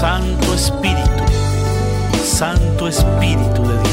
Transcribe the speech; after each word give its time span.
Santo 0.00 0.54
Espíritu, 0.54 1.24
Santo 2.24 2.88
Espíritu 2.88 3.60
de 3.60 3.76
Dios. 3.82 3.89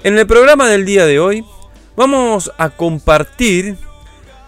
En 0.03 0.17
el 0.19 0.27
programa 0.27 0.67
del 0.67 0.85
día 0.85 1.05
de 1.05 1.21
hoy 1.21 1.45
vamos 1.95 2.51
a 2.57 2.69
compartir 2.69 3.77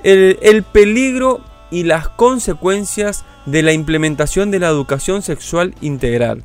el, 0.04 0.40
el, 0.42 0.64
peligro 0.64 1.42
y 1.72 1.84
las 1.84 2.10
consecuencias 2.10 3.26
de 3.46 3.64
la 3.64 3.74
implementación 3.74 4.52
de 4.52 4.60
la 4.60 4.68
educación 4.68 5.22
sexual 5.22 5.74
integral. 5.82 6.44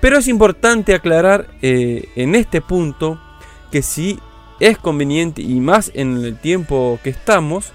Pero 0.00 0.18
es 0.18 0.28
importante 0.28 0.94
aclarar 0.94 1.48
eh, 1.62 2.08
en 2.16 2.34
este 2.34 2.60
punto 2.60 3.20
que 3.70 3.82
si 3.82 4.18
es 4.60 4.78
conveniente 4.78 5.42
y 5.42 5.60
más 5.60 5.90
en 5.94 6.24
el 6.24 6.38
tiempo 6.38 6.98
que 7.02 7.10
estamos, 7.10 7.72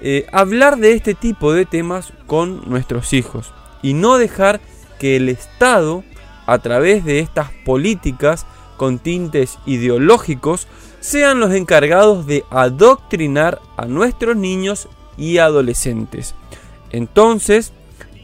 eh, 0.00 0.26
hablar 0.32 0.76
de 0.76 0.92
este 0.92 1.14
tipo 1.14 1.52
de 1.52 1.64
temas 1.64 2.12
con 2.26 2.68
nuestros 2.68 3.12
hijos 3.12 3.52
y 3.82 3.94
no 3.94 4.18
dejar 4.18 4.60
que 4.98 5.16
el 5.16 5.28
Estado 5.28 6.04
a 6.46 6.58
través 6.58 7.04
de 7.04 7.20
estas 7.20 7.50
políticas 7.64 8.46
con 8.76 8.98
tintes 8.98 9.58
ideológicos 9.66 10.68
sean 11.06 11.38
los 11.38 11.54
encargados 11.54 12.26
de 12.26 12.44
adoctrinar 12.50 13.62
a 13.76 13.86
nuestros 13.86 14.36
niños 14.36 14.88
y 15.16 15.38
adolescentes. 15.38 16.34
Entonces, 16.90 17.72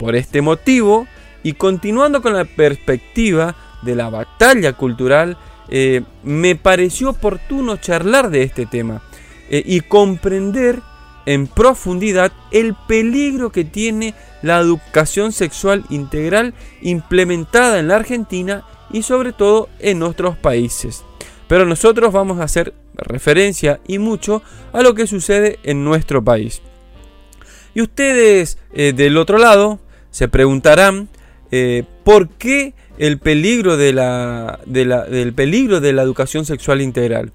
por 0.01 0.17
este 0.17 0.43
motivo, 0.43 1.07
y 1.45 1.53
continuando 1.53 2.23
con 2.23 2.35
la 2.35 2.45
perspectiva 2.45 3.55
de 3.83 3.95
la 3.95 4.11
batalla 4.11 4.73
cultural, 4.73 5.37
eh, 5.69 6.03
me 6.25 6.57
pareció 6.57 7.11
oportuno 7.11 7.77
charlar 7.77 8.31
de 8.31 8.43
este 8.43 8.67
tema 8.67 9.01
eh, 9.49 9.63
y 9.65 9.83
comprender 9.83 10.83
en 11.25 11.47
profundidad 11.47 12.33
el 12.51 12.75
peligro 12.89 13.53
que 13.53 13.65
tiene 13.65 14.17
la 14.43 14.59
educación 14.59 15.31
sexual 15.31 15.85
integral 15.89 16.53
implementada 16.81 17.79
en 17.79 17.87
la 17.87 17.95
Argentina 17.95 18.65
y 18.91 19.03
sobre 19.03 19.33
todo 19.33 19.69
en 19.79 20.03
otros 20.03 20.37
países. 20.37 21.05
Pero 21.53 21.67
nosotros 21.67 22.15
vamos 22.15 22.41
a 22.41 22.45
hacer 22.45 22.73
referencia 22.95 23.79
y 23.87 23.99
mucho 23.99 24.43
a 24.73 24.81
lo 24.81 24.95
que 24.95 25.07
sucede 25.07 25.59
en 25.65 25.85
nuestro 25.85 26.25
país. 26.25 26.63
Y 27.75 27.83
ustedes 27.83 28.57
eh, 28.73 28.95
del 28.95 29.19
otro 29.19 29.37
lado 29.37 29.79
se 30.11 30.29
preguntarán 30.29 31.11
eh, 31.51 31.85
por 32.05 32.31
qué 32.31 32.73
el 32.97 33.19
peligro 33.19 33.77
de 33.77 33.93
la, 33.93 34.61
de 34.65 34.87
la, 34.87 35.05
del 35.05 35.35
peligro 35.35 35.83
de 35.83 35.93
la 35.93 36.01
educación 36.01 36.47
sexual 36.47 36.81
integral. 36.81 37.33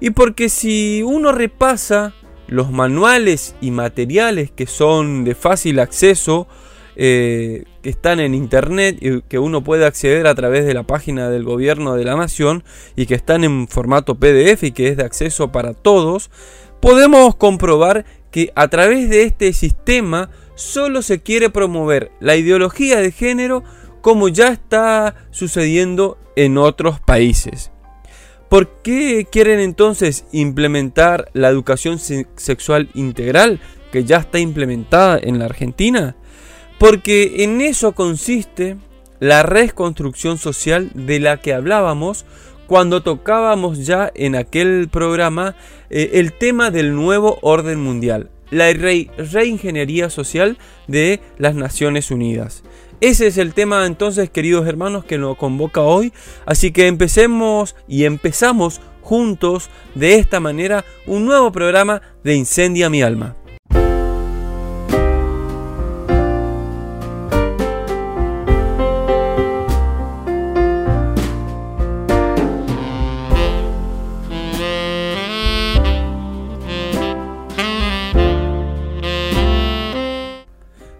y 0.00 0.10
porque 0.10 0.48
si 0.48 1.04
uno 1.04 1.30
repasa 1.30 2.14
los 2.48 2.72
manuales 2.72 3.54
y 3.60 3.70
materiales 3.70 4.50
que 4.50 4.66
son 4.66 5.22
de 5.22 5.36
fácil 5.36 5.78
acceso, 5.78 6.48
eh, 6.96 7.64
que 7.82 7.90
están 7.90 8.20
en 8.20 8.34
internet 8.34 8.98
y 9.00 9.22
que 9.22 9.38
uno 9.38 9.64
puede 9.64 9.86
acceder 9.86 10.26
a 10.26 10.34
través 10.34 10.66
de 10.66 10.74
la 10.74 10.82
página 10.82 11.30
del 11.30 11.44
gobierno 11.44 11.94
de 11.94 12.04
la 12.04 12.16
nación 12.16 12.64
y 12.96 13.06
que 13.06 13.14
están 13.14 13.44
en 13.44 13.68
formato 13.68 14.16
PDF 14.16 14.62
y 14.62 14.72
que 14.72 14.88
es 14.88 14.96
de 14.96 15.04
acceso 15.04 15.52
para 15.52 15.72
todos, 15.72 16.30
podemos 16.80 17.34
comprobar 17.36 18.04
que 18.30 18.52
a 18.54 18.68
través 18.68 19.08
de 19.08 19.22
este 19.22 19.52
sistema 19.52 20.30
solo 20.54 21.02
se 21.02 21.20
quiere 21.22 21.50
promover 21.50 22.12
la 22.20 22.36
ideología 22.36 22.98
de 23.00 23.12
género 23.12 23.62
como 24.00 24.28
ya 24.28 24.48
está 24.48 25.14
sucediendo 25.30 26.18
en 26.36 26.58
otros 26.58 27.00
países. 27.00 27.70
¿Por 28.48 28.82
qué 28.82 29.26
quieren 29.30 29.60
entonces 29.60 30.26
implementar 30.30 31.30
la 31.32 31.48
educación 31.48 31.98
sexual 31.98 32.90
integral 32.92 33.60
que 33.90 34.04
ya 34.04 34.18
está 34.18 34.38
implementada 34.40 35.18
en 35.22 35.38
la 35.38 35.46
Argentina? 35.46 36.16
Porque 36.82 37.44
en 37.44 37.60
eso 37.60 37.92
consiste 37.92 38.76
la 39.20 39.44
reconstrucción 39.44 40.36
social 40.36 40.90
de 40.94 41.20
la 41.20 41.36
que 41.36 41.54
hablábamos 41.54 42.24
cuando 42.66 43.04
tocábamos 43.04 43.86
ya 43.86 44.10
en 44.16 44.34
aquel 44.34 44.88
programa 44.90 45.54
eh, 45.90 46.10
el 46.14 46.32
tema 46.32 46.72
del 46.72 46.96
nuevo 46.96 47.38
orden 47.40 47.78
mundial, 47.80 48.30
la 48.50 48.72
reingeniería 48.72 50.10
social 50.10 50.58
de 50.88 51.20
las 51.38 51.54
Naciones 51.54 52.10
Unidas. 52.10 52.64
Ese 53.00 53.28
es 53.28 53.38
el 53.38 53.54
tema 53.54 53.86
entonces, 53.86 54.28
queridos 54.28 54.66
hermanos, 54.66 55.04
que 55.04 55.18
nos 55.18 55.36
convoca 55.36 55.82
hoy. 55.82 56.12
Así 56.46 56.72
que 56.72 56.88
empecemos 56.88 57.76
y 57.86 58.06
empezamos 58.06 58.80
juntos 59.02 59.70
de 59.94 60.16
esta 60.16 60.40
manera 60.40 60.84
un 61.06 61.26
nuevo 61.26 61.52
programa 61.52 62.02
de 62.24 62.34
Incendia 62.34 62.90
mi 62.90 63.02
alma. 63.02 63.36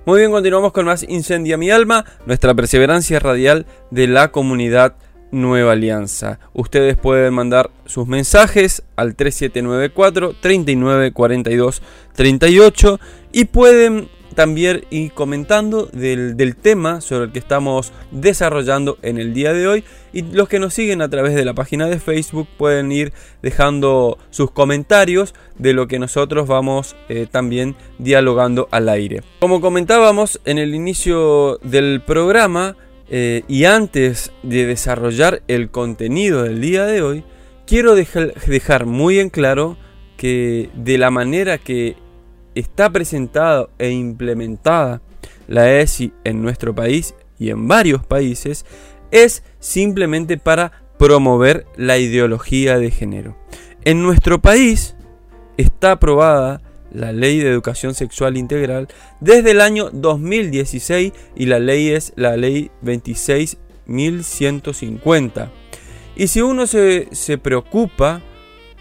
Muy 0.04 0.18
bien, 0.18 0.32
continuamos 0.32 0.72
con 0.72 0.86
más 0.86 1.04
Incendia 1.08 1.56
mi 1.56 1.70
alma, 1.70 2.04
nuestra 2.26 2.54
perseverancia 2.54 3.20
radial 3.20 3.66
de 3.92 4.08
la 4.08 4.32
comunidad 4.32 4.96
Nueva 5.30 5.72
Alianza. 5.72 6.40
Ustedes 6.54 6.96
pueden 6.96 7.32
mandar 7.34 7.70
sus 7.86 8.08
mensajes 8.08 8.82
al 8.96 9.14
3794 9.14 10.34
3942 10.40 11.82
38 12.14 13.00
y 13.30 13.44
pueden 13.44 14.08
también 14.32 14.84
ir 14.90 15.12
comentando 15.12 15.86
del, 15.86 16.36
del, 16.36 16.56
tema 16.56 17.00
sobre 17.00 17.26
el 17.26 17.32
que 17.32 17.38
estamos 17.38 17.92
desarrollando 18.10 18.98
en 19.02 19.18
el 19.18 19.34
día 19.34 19.52
de 19.52 19.66
hoy. 19.66 19.84
Y 20.12 20.22
los 20.22 20.48
que 20.48 20.58
nos 20.58 20.74
siguen 20.74 21.02
a 21.02 21.08
través 21.08 21.34
de 21.34 21.44
la 21.44 21.54
página 21.54 21.86
de 21.86 21.98
Facebook 21.98 22.48
pueden 22.56 22.92
ir 22.92 23.12
dejando 23.42 24.18
sus 24.30 24.50
comentarios 24.50 25.34
de 25.58 25.72
lo 25.72 25.86
que 25.88 25.98
nosotros 25.98 26.46
vamos 26.46 26.96
eh, 27.08 27.26
también 27.30 27.76
dialogando 27.98 28.68
al 28.70 28.88
aire. 28.88 29.22
Como 29.40 29.60
comentábamos 29.60 30.40
en 30.44 30.58
el 30.58 30.74
inicio 30.74 31.58
del 31.62 32.02
programa 32.04 32.76
eh, 33.08 33.42
y 33.48 33.64
antes 33.64 34.32
de 34.42 34.66
desarrollar 34.66 35.42
el 35.48 35.70
contenido 35.70 36.42
del 36.42 36.60
día 36.60 36.86
de 36.86 37.02
hoy, 37.02 37.24
quiero 37.66 37.94
dejar 37.94 38.86
muy 38.86 39.18
en 39.18 39.30
claro 39.30 39.76
que 40.16 40.70
de 40.74 40.98
la 40.98 41.10
manera 41.10 41.58
que 41.58 41.96
está 42.54 42.90
presentada 42.90 43.68
e 43.78 43.90
implementada 43.90 45.02
la 45.48 45.80
ESI 45.80 46.12
en 46.24 46.42
nuestro 46.42 46.74
país 46.74 47.14
y 47.38 47.50
en 47.50 47.68
varios 47.68 48.04
países 48.04 48.66
es 49.10 49.42
simplemente 49.60 50.38
para 50.38 50.72
promover 50.98 51.66
la 51.76 51.98
ideología 51.98 52.78
de 52.78 52.90
género. 52.90 53.36
En 53.84 54.02
nuestro 54.02 54.40
país 54.40 54.96
está 55.56 55.92
aprobada 55.92 56.60
la 56.92 57.12
Ley 57.12 57.38
de 57.38 57.48
Educación 57.48 57.94
Sexual 57.94 58.36
Integral 58.36 58.88
desde 59.20 59.52
el 59.52 59.60
año 59.60 59.90
2016 59.92 61.12
y 61.34 61.46
la 61.46 61.58
ley 61.58 61.88
es 61.88 62.12
la 62.16 62.36
Ley 62.36 62.70
26.150. 62.84 65.50
Y 66.14 66.28
si 66.28 66.42
uno 66.42 66.66
se, 66.66 67.08
se 67.12 67.38
preocupa, 67.38 68.20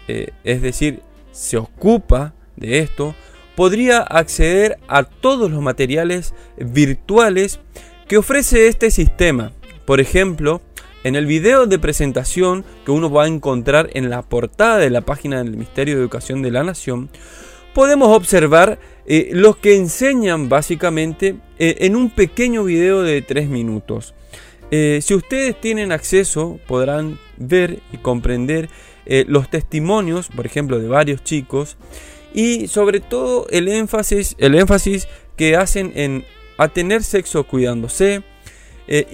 eh, 0.06 0.28
es 0.44 0.60
decir, 0.62 1.00
se 1.32 1.56
ocupa 1.56 2.34
de 2.56 2.80
esto, 2.80 3.14
podría 3.54 3.98
acceder 4.00 4.78
a 4.88 5.04
todos 5.04 5.50
los 5.50 5.62
materiales 5.62 6.34
virtuales 6.56 7.60
que 8.08 8.18
ofrece 8.18 8.68
este 8.68 8.90
sistema. 8.90 9.52
Por 9.86 10.00
ejemplo, 10.00 10.62
en 11.04 11.16
el 11.16 11.26
video 11.26 11.66
de 11.66 11.78
presentación 11.78 12.64
que 12.84 12.92
uno 12.92 13.10
va 13.10 13.24
a 13.24 13.28
encontrar 13.28 13.90
en 13.94 14.08
la 14.08 14.22
portada 14.22 14.78
de 14.78 14.90
la 14.90 15.00
página 15.00 15.38
del 15.38 15.50
Ministerio 15.50 15.94
de 15.94 16.00
Educación 16.00 16.42
de 16.42 16.52
la 16.52 16.62
Nación, 16.62 17.10
podemos 17.74 18.16
observar 18.16 18.78
eh, 19.06 19.30
los 19.32 19.56
que 19.56 19.76
enseñan 19.76 20.48
básicamente 20.48 21.36
eh, 21.58 21.76
en 21.80 21.96
un 21.96 22.10
pequeño 22.10 22.64
video 22.64 23.02
de 23.02 23.20
3 23.22 23.48
minutos. 23.48 24.14
Eh, 24.70 25.00
si 25.02 25.14
ustedes 25.14 25.60
tienen 25.60 25.92
acceso, 25.92 26.60
podrán 26.66 27.18
ver 27.36 27.80
y 27.92 27.98
comprender 27.98 28.68
los 29.26 29.50
testimonios, 29.50 30.28
por 30.28 30.46
ejemplo, 30.46 30.78
de 30.78 30.86
varios 30.86 31.24
chicos 31.24 31.76
y 32.34 32.68
sobre 32.68 33.00
todo 33.00 33.46
el 33.50 33.68
énfasis, 33.68 34.34
el 34.38 34.54
énfasis 34.54 35.08
que 35.36 35.56
hacen 35.56 35.92
en 35.94 36.24
a 36.58 36.68
tener 36.68 37.02
sexo 37.02 37.44
cuidándose, 37.44 38.22
eh, 38.86 39.06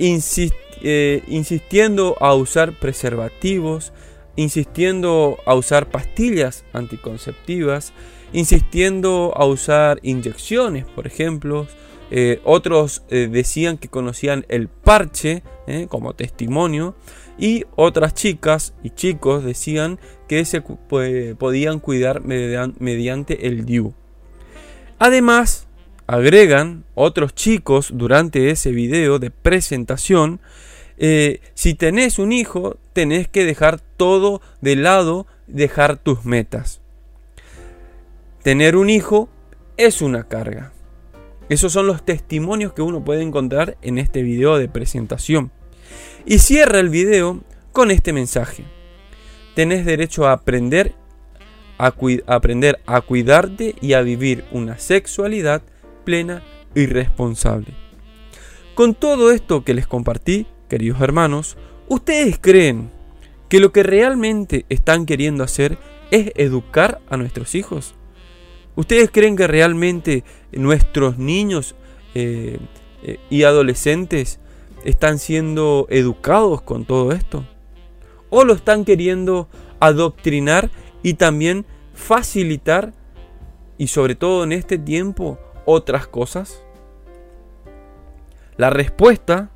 eh, 0.82 1.22
insistiendo 1.28 2.16
a 2.20 2.34
usar 2.34 2.72
preservativos, 2.78 3.92
insistiendo 4.36 5.38
a 5.46 5.54
usar 5.54 5.90
pastillas 5.90 6.64
anticonceptivas, 6.72 7.92
insistiendo 8.32 9.32
a 9.36 9.46
usar 9.46 9.98
inyecciones, 10.02 10.84
por 10.84 11.06
ejemplo. 11.06 11.66
Eh, 12.10 12.40
otros 12.44 13.02
decían 13.08 13.76
que 13.76 13.88
conocían 13.88 14.46
el 14.48 14.68
parche 14.68 15.42
como 15.88 16.14
testimonio 16.14 16.94
y 17.38 17.64
otras 17.76 18.14
chicas 18.14 18.74
y 18.82 18.90
chicos 18.90 19.44
decían 19.44 19.98
que 20.26 20.44
se 20.44 20.60
podían 20.60 21.80
cuidar 21.80 22.22
mediante 22.22 23.46
el 23.46 23.64
DIU. 23.64 23.94
Además, 24.98 25.68
agregan 26.06 26.84
otros 26.94 27.34
chicos 27.34 27.90
durante 27.94 28.50
ese 28.50 28.72
video 28.72 29.18
de 29.18 29.30
presentación, 29.30 30.40
eh, 30.96 31.40
si 31.54 31.74
tenés 31.74 32.18
un 32.18 32.32
hijo, 32.32 32.76
tenés 32.92 33.28
que 33.28 33.44
dejar 33.44 33.80
todo 33.80 34.42
de 34.60 34.74
lado, 34.74 35.26
dejar 35.46 35.96
tus 35.96 36.24
metas. 36.24 36.80
Tener 38.42 38.74
un 38.74 38.90
hijo 38.90 39.28
es 39.76 40.02
una 40.02 40.24
carga. 40.24 40.72
Esos 41.48 41.72
son 41.72 41.86
los 41.86 42.04
testimonios 42.04 42.72
que 42.72 42.82
uno 42.82 43.04
puede 43.04 43.22
encontrar 43.22 43.78
en 43.80 43.98
este 43.98 44.22
video 44.22 44.58
de 44.58 44.68
presentación. 44.68 45.52
Y 46.30 46.40
cierra 46.40 46.78
el 46.78 46.90
video 46.90 47.40
con 47.72 47.90
este 47.90 48.12
mensaje. 48.12 48.64
Tenés 49.54 49.86
derecho 49.86 50.26
a 50.26 50.32
aprender 50.32 50.94
a, 51.78 51.94
aprender 52.26 52.80
a 52.84 53.00
cuidarte 53.00 53.74
y 53.80 53.94
a 53.94 54.02
vivir 54.02 54.44
una 54.52 54.78
sexualidad 54.78 55.62
plena 56.04 56.42
y 56.74 56.84
responsable. 56.84 57.68
Con 58.74 58.94
todo 58.94 59.30
esto 59.30 59.64
que 59.64 59.72
les 59.72 59.86
compartí, 59.86 60.46
queridos 60.68 61.00
hermanos, 61.00 61.56
¿ustedes 61.88 62.38
creen 62.38 62.90
que 63.48 63.58
lo 63.58 63.72
que 63.72 63.82
realmente 63.82 64.66
están 64.68 65.06
queriendo 65.06 65.44
hacer 65.44 65.78
es 66.10 66.32
educar 66.34 67.00
a 67.08 67.16
nuestros 67.16 67.54
hijos? 67.54 67.94
¿Ustedes 68.76 69.10
creen 69.10 69.34
que 69.34 69.46
realmente 69.46 70.24
nuestros 70.52 71.16
niños 71.16 71.74
eh, 72.14 72.58
eh, 73.02 73.18
y 73.30 73.44
adolescentes 73.44 74.40
están 74.84 75.18
siendo 75.18 75.86
educados 75.90 76.62
con 76.62 76.84
todo 76.84 77.12
esto? 77.12 77.46
¿O 78.30 78.44
lo 78.44 78.54
están 78.54 78.84
queriendo 78.84 79.48
adoctrinar 79.80 80.70
y 81.02 81.14
también 81.14 81.66
facilitar 81.94 82.92
y 83.76 83.88
sobre 83.88 84.14
todo 84.14 84.44
en 84.44 84.52
este 84.52 84.78
tiempo 84.78 85.38
otras 85.64 86.06
cosas? 86.06 86.62
La 88.56 88.70
respuesta 88.70 89.50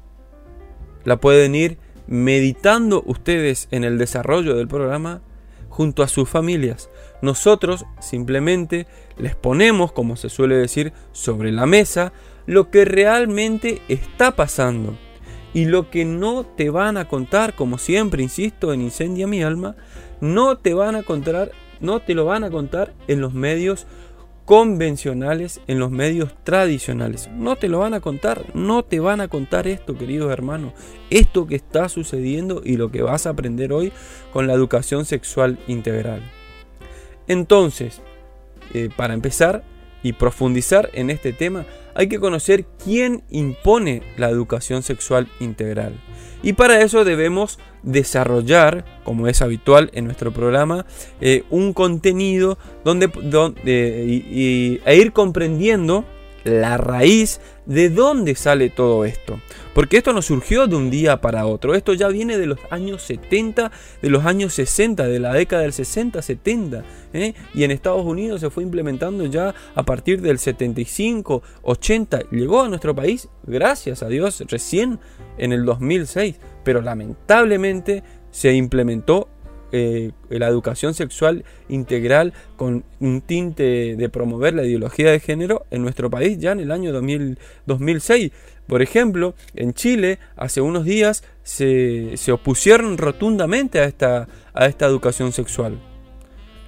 la 1.04 1.16
pueden 1.18 1.54
ir 1.54 1.78
meditando 2.06 3.02
ustedes 3.06 3.68
en 3.70 3.84
el 3.84 3.98
desarrollo 3.98 4.56
del 4.56 4.68
programa 4.68 5.22
junto 5.68 6.02
a 6.02 6.08
sus 6.08 6.28
familias. 6.28 6.90
Nosotros 7.22 7.84
simplemente 8.00 8.86
les 9.16 9.34
ponemos, 9.34 9.92
como 9.92 10.16
se 10.16 10.28
suele 10.28 10.56
decir, 10.56 10.92
sobre 11.12 11.50
la 11.50 11.66
mesa 11.66 12.12
lo 12.46 12.70
que 12.70 12.84
realmente 12.84 13.80
está 13.88 14.36
pasando. 14.36 14.96
Y 15.54 15.66
lo 15.66 15.90
que 15.90 16.04
no 16.04 16.44
te 16.44 16.70
van 16.70 16.96
a 16.96 17.08
contar, 17.08 17.54
como 17.54 17.78
siempre 17.78 18.22
insisto 18.22 18.72
en 18.72 18.80
Incendia 18.80 19.26
mi 19.26 19.42
alma, 19.42 19.76
no 20.20 20.56
te 20.56 20.74
van 20.74 20.96
a 20.96 21.02
contar, 21.02 21.52
no 21.80 22.00
te 22.00 22.14
lo 22.14 22.24
van 22.24 22.44
a 22.44 22.50
contar 22.50 22.94
en 23.08 23.20
los 23.20 23.34
medios 23.34 23.86
convencionales, 24.44 25.60
en 25.66 25.78
los 25.78 25.90
medios 25.90 26.34
tradicionales. 26.44 27.28
No 27.32 27.56
te 27.56 27.68
lo 27.68 27.78
van 27.78 27.94
a 27.94 28.00
contar, 28.00 28.44
no 28.54 28.82
te 28.82 29.00
van 29.00 29.20
a 29.20 29.28
contar 29.28 29.66
esto, 29.66 29.96
queridos 29.96 30.32
hermanos. 30.32 30.72
Esto 31.10 31.46
que 31.46 31.54
está 31.54 31.88
sucediendo 31.88 32.62
y 32.64 32.76
lo 32.76 32.90
que 32.90 33.02
vas 33.02 33.26
a 33.26 33.30
aprender 33.30 33.72
hoy 33.72 33.92
con 34.32 34.46
la 34.46 34.54
educación 34.54 35.04
sexual 35.04 35.58
integral. 35.68 36.22
Entonces, 37.28 38.02
eh, 38.74 38.88
para 38.96 39.14
empezar 39.14 39.64
y 40.02 40.14
profundizar 40.14 40.90
en 40.92 41.10
este 41.10 41.32
tema, 41.32 41.64
hay 41.94 42.08
que 42.08 42.20
conocer 42.20 42.64
quién 42.82 43.22
impone 43.30 44.02
la 44.16 44.28
educación 44.28 44.82
sexual 44.82 45.28
integral. 45.40 45.94
Y 46.42 46.54
para 46.54 46.80
eso 46.82 47.04
debemos 47.04 47.58
desarrollar, 47.82 48.84
como 49.04 49.28
es 49.28 49.42
habitual 49.42 49.90
en 49.92 50.06
nuestro 50.06 50.32
programa, 50.32 50.86
eh, 51.20 51.44
un 51.50 51.72
contenido 51.72 52.58
donde, 52.84 53.06
y, 54.06 54.80
e 54.84 54.96
ir 54.96 55.12
comprendiendo 55.12 56.04
la 56.44 56.76
raíz 56.76 57.40
de 57.66 57.90
dónde 57.90 58.34
sale 58.34 58.70
todo 58.70 59.04
esto. 59.04 59.40
Porque 59.74 59.96
esto 59.96 60.12
no 60.12 60.20
surgió 60.20 60.66
de 60.66 60.76
un 60.76 60.90
día 60.90 61.20
para 61.20 61.46
otro, 61.46 61.74
esto 61.74 61.94
ya 61.94 62.08
viene 62.08 62.36
de 62.36 62.46
los 62.46 62.58
años 62.70 63.02
70, 63.02 63.70
de 64.02 64.10
los 64.10 64.24
años 64.26 64.52
60, 64.54 65.06
de 65.06 65.18
la 65.18 65.32
década 65.32 65.62
del 65.62 65.72
60, 65.72 66.20
70. 66.20 66.84
¿eh? 67.14 67.34
Y 67.54 67.64
en 67.64 67.70
Estados 67.70 68.04
Unidos 68.04 68.40
se 68.40 68.50
fue 68.50 68.62
implementando 68.62 69.24
ya 69.26 69.54
a 69.74 69.82
partir 69.84 70.20
del 70.20 70.38
75, 70.38 71.42
80. 71.62 72.30
Llegó 72.30 72.62
a 72.62 72.68
nuestro 72.68 72.94
país, 72.94 73.28
gracias 73.44 74.02
a 74.02 74.08
Dios, 74.08 74.42
recién 74.48 74.98
en 75.38 75.52
el 75.52 75.64
2006. 75.64 76.36
Pero 76.64 76.80
lamentablemente 76.80 78.02
se 78.30 78.52
implementó 78.54 79.28
eh, 79.74 80.12
la 80.28 80.48
educación 80.48 80.92
sexual 80.92 81.44
integral 81.68 82.34
con 82.56 82.84
un 83.00 83.22
tinte 83.22 83.96
de 83.96 84.08
promover 84.10 84.52
la 84.52 84.64
ideología 84.64 85.10
de 85.10 85.18
género 85.18 85.64
en 85.70 85.82
nuestro 85.82 86.10
país 86.10 86.38
ya 86.38 86.52
en 86.52 86.60
el 86.60 86.70
año 86.70 86.92
2006. 86.92 88.32
Por 88.66 88.82
ejemplo, 88.82 89.34
en 89.54 89.72
Chile 89.72 90.18
hace 90.36 90.60
unos 90.60 90.84
días 90.84 91.24
se, 91.42 92.14
opusieron 92.30 92.98
rotundamente 92.98 93.80
a 93.80 93.84
esta, 93.84 94.28
a 94.52 94.66
esta 94.66 94.84
educación 94.84 95.32
sexual. 95.32 95.80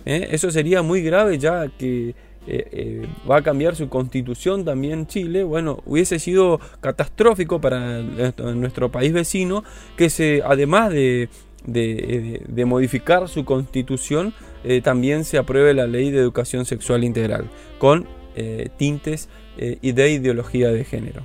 ¿Eh? 0.07 0.29
Eso 0.31 0.51
sería 0.51 0.81
muy 0.81 1.03
grave 1.03 1.39
ya 1.39 1.69
que 1.69 2.15
eh, 2.47 3.07
va 3.31 3.39
a 3.39 3.43
cambiar 3.43 3.77
su 3.77 3.89
constitución 3.89 4.65
también 4.65 5.07
Chile, 5.07 5.45
bueno, 5.45 5.83
hubiese 5.87 6.19
sido 6.19 6.61
catastrófico 6.81 7.61
para 7.61 8.03
nuestro 8.03 8.91
país 8.91 9.13
vecino 9.13 9.65
que 9.97 10.11
se, 10.11 10.43
además 10.45 10.91
de, 10.91 11.29
de, 11.67 12.65
modificar 12.67 13.29
su 13.29 13.45
constitución, 13.45 14.35
eh, 14.65 14.81
también 14.81 15.25
se 15.25 15.39
apruebe 15.39 15.75
la 15.75 15.87
ley 15.87 16.11
de 16.11 16.19
educación 16.19 16.65
sexual 16.65 17.05
integral, 17.05 17.51
con 17.79 18.07
eh, 18.37 18.69
tintes 18.77 19.29
eh, 19.59 19.79
y 19.81 19.93
de 19.93 20.11
ideología 20.11 20.71
de 20.71 20.85
género. 20.85 21.23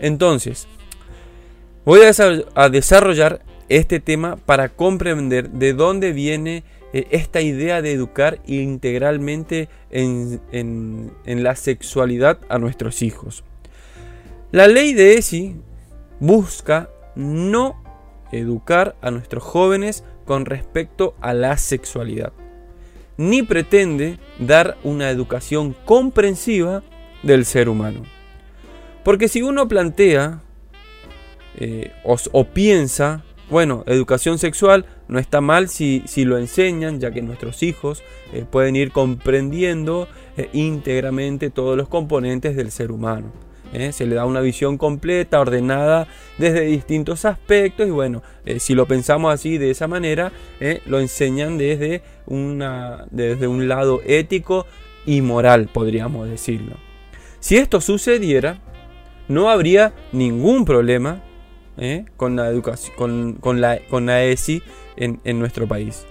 Entonces, 0.00 0.66
voy 1.84 2.00
a, 2.02 2.68
desarrollar 2.68 3.42
este 3.68 4.00
tema 4.00 4.36
para 4.36 4.68
comprender 4.70 5.50
de 5.50 5.72
dónde 5.72 6.12
viene 6.12 6.64
esta 6.92 7.42
idea 7.42 7.82
de 7.82 7.92
educar 7.92 8.40
integralmente 8.46 9.68
en, 9.90 10.40
en 10.52 11.42
la 11.42 11.54
sexualidad 11.54 12.38
a 12.48 12.58
nuestros 12.58 13.02
hijos. 13.02 13.44
La 14.52 14.68
ley 14.68 14.94
de 14.94 15.18
ESI 15.18 15.56
busca 16.18 16.88
no 17.14 17.76
educar 18.32 18.96
a 19.00 19.10
nuestros 19.10 19.42
jóvenes 19.42 20.04
con 20.24 20.44
respecto 20.44 21.14
a 21.20 21.34
la 21.34 21.56
sexualidad, 21.56 22.32
ni 23.16 23.42
pretende 23.42 24.18
dar 24.38 24.76
una 24.84 25.10
educación 25.10 25.74
comprensiva 25.84 26.82
del 27.22 27.44
ser 27.44 27.68
humano. 27.68 28.02
Porque 29.04 29.28
si 29.28 29.42
uno 29.42 29.68
plantea 29.68 30.42
eh, 31.56 31.90
o, 32.04 32.44
piensa, 32.44 33.24
bueno, 33.50 33.82
educación 33.86 34.38
sexual 34.38 34.86
no 35.08 35.18
está 35.18 35.40
mal 35.40 35.68
si, 35.68 36.04
lo 36.24 36.38
enseñan, 36.38 37.00
ya 37.00 37.10
que 37.10 37.22
nuestros 37.22 37.62
hijos 37.62 38.02
eh, 38.32 38.44
pueden 38.48 38.76
ir 38.76 38.92
comprendiendo 38.92 40.08
eh, 40.36 40.50
íntegramente 40.52 41.50
todos 41.50 41.76
los 41.76 41.88
componentes 41.88 42.54
del 42.54 42.70
ser 42.70 42.92
humano. 42.92 43.32
¿Eh? 43.72 43.92
se 43.92 44.06
le 44.06 44.14
da 44.14 44.24
una 44.24 44.40
visión 44.40 44.78
completa, 44.78 45.40
ordenada 45.40 46.08
desde 46.38 46.62
distintos 46.62 47.24
aspectos 47.24 47.86
y 47.86 47.90
bueno, 47.90 48.22
eh, 48.44 48.60
si 48.60 48.74
lo 48.74 48.86
pensamos 48.86 49.32
así 49.32 49.58
de 49.58 49.70
esa 49.70 49.86
manera, 49.88 50.32
¿eh? 50.60 50.80
lo 50.86 51.00
enseñan 51.00 51.58
desde, 51.58 52.02
una, 52.26 53.06
desde 53.10 53.46
un 53.46 53.68
lado 53.68 54.00
ético 54.06 54.66
y 55.06 55.20
moral, 55.20 55.68
podríamos 55.72 56.28
decirlo. 56.28 56.76
Si 57.40 57.56
esto 57.56 57.80
sucediera, 57.80 58.60
no 59.28 59.50
habría 59.50 59.92
ningún 60.12 60.64
problema 60.64 61.22
con 62.16 62.34
la 62.34 62.48
educación, 62.48 63.34
con, 63.34 63.60
la, 63.60 63.78
con 63.88 64.06
la 64.06 64.24
ESI 64.24 64.62
en, 64.96 65.20
en 65.22 65.38
nuestro 65.38 65.68
país. 65.68 66.06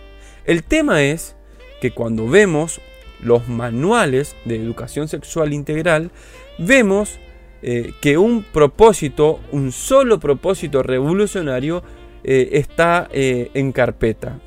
El 0.45 0.63
tema 0.63 1.03
es 1.03 1.35
que 1.81 1.91
cuando 1.91 2.27
vemos 2.27 2.79
los 3.21 3.49
manuales 3.49 4.35
de 4.45 4.55
educación 4.55 5.09
sexual 5.09 5.53
integral, 5.53 6.11
vemos 6.57 7.19
eh, 7.61 7.93
que 8.01 8.17
un 8.17 8.43
propósito, 8.43 9.39
un 9.51 9.71
solo 9.71 10.19
propósito 10.19 10.83
revolucionario 10.83 11.83
eh, 12.23 12.49
está 12.53 13.07
eh, 13.11 13.51
en 13.53 13.71
carpeta. 13.71 14.39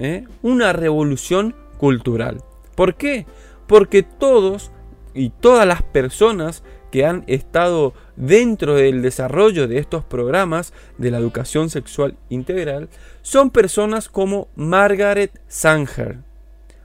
Una 0.43 0.73
revolución 0.73 1.55
cultural. 1.79 2.43
¿Por 2.75 2.95
qué? 2.95 3.27
Porque 3.67 4.03
todos 4.03 4.71
y 5.15 5.31
todas 5.31 5.67
las 5.67 5.83
personas 5.83 6.63
que 6.91 7.07
han 7.07 7.25
estado 7.27 7.95
dentro 8.17 8.75
del 8.75 9.03
desarrollo 9.03 9.69
de 9.69 9.79
estos 9.79 10.05
programas 10.05 10.73
de 10.99 11.11
la 11.11 11.19
educación 11.19 11.71
sexual 11.71 12.17
integral 12.29 12.89
son 13.23 13.51
personas 13.51 14.09
como 14.09 14.49
Margaret 14.57 15.41
Sanger. 15.49 16.19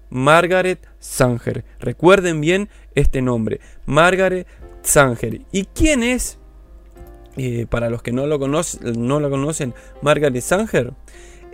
Margaret 0.10 0.88
Sanger. 1.00 1.66
Recuerden 1.80 2.40
bien 2.40 2.70
este 2.94 3.22
nombre. 3.22 3.60
Margaret 3.86 4.48
Sanger. 4.86 5.42
¿Y 5.52 5.66
quién 5.66 6.04
es? 6.04 6.38
Eh, 7.38 7.66
para 7.70 7.90
los 7.90 8.02
que 8.02 8.14
no 8.14 8.28
lo, 8.28 8.40
conocen, 8.40 9.08
no 9.08 9.20
lo 9.20 9.30
conocen, 9.30 9.74
Margaret 10.02 10.42
Sanger 10.42 10.94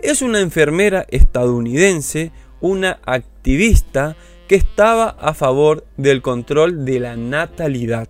es 0.02 0.20
una 0.20 0.40
enfermera 0.40 1.06
estadounidense, 1.08 2.32
una 2.60 2.98
activista 3.06 4.16
que 4.48 4.56
estaba 4.56 5.08
a 5.08 5.32
favor 5.32 5.86
del 5.96 6.22
control 6.22 6.84
de 6.84 7.00
la 7.00 7.16
natalidad. 7.16 8.08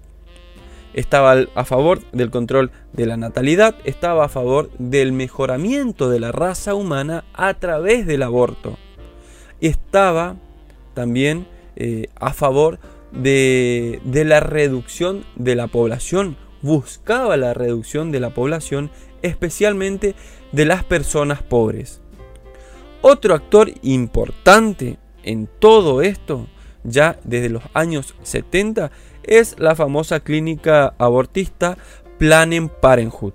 Estaba 0.94 1.36
a 1.54 1.64
favor 1.64 2.00
del 2.12 2.30
control 2.30 2.70
de 2.92 3.06
la 3.06 3.16
natalidad, 3.16 3.76
estaba 3.84 4.24
a 4.24 4.28
favor 4.28 4.70
del 4.78 5.12
mejoramiento 5.12 6.10
de 6.10 6.20
la 6.20 6.32
raza 6.32 6.74
humana 6.74 7.24
a 7.34 7.54
través 7.54 8.06
del 8.06 8.22
aborto. 8.22 8.78
Estaba 9.60 10.36
también 10.94 11.46
eh, 11.76 12.08
a 12.16 12.32
favor 12.32 12.78
de, 13.12 14.00
la 14.04 14.40
reducción 14.40 15.24
de 15.36 15.54
la 15.54 15.66
población, 15.66 16.36
buscaba 16.62 17.36
la 17.36 17.54
reducción 17.54 18.10
de 18.10 18.20
la 18.20 18.30
población, 18.30 18.90
especialmente 19.22 20.14
de 20.52 20.64
las 20.64 20.84
personas 20.84 21.42
pobres. 21.42 22.00
Otro 23.00 23.34
actor 23.34 23.72
importante 23.82 24.98
en 25.24 25.48
todo 25.58 26.02
esto, 26.02 26.46
ya 26.84 27.18
desde 27.24 27.48
los 27.48 27.64
años 27.74 28.14
70, 28.22 28.90
es 29.24 29.56
la 29.58 29.74
famosa 29.74 30.20
clínica 30.20 30.94
abortista 30.98 31.76
Planned 32.18 32.68
Parenthood, 32.80 33.34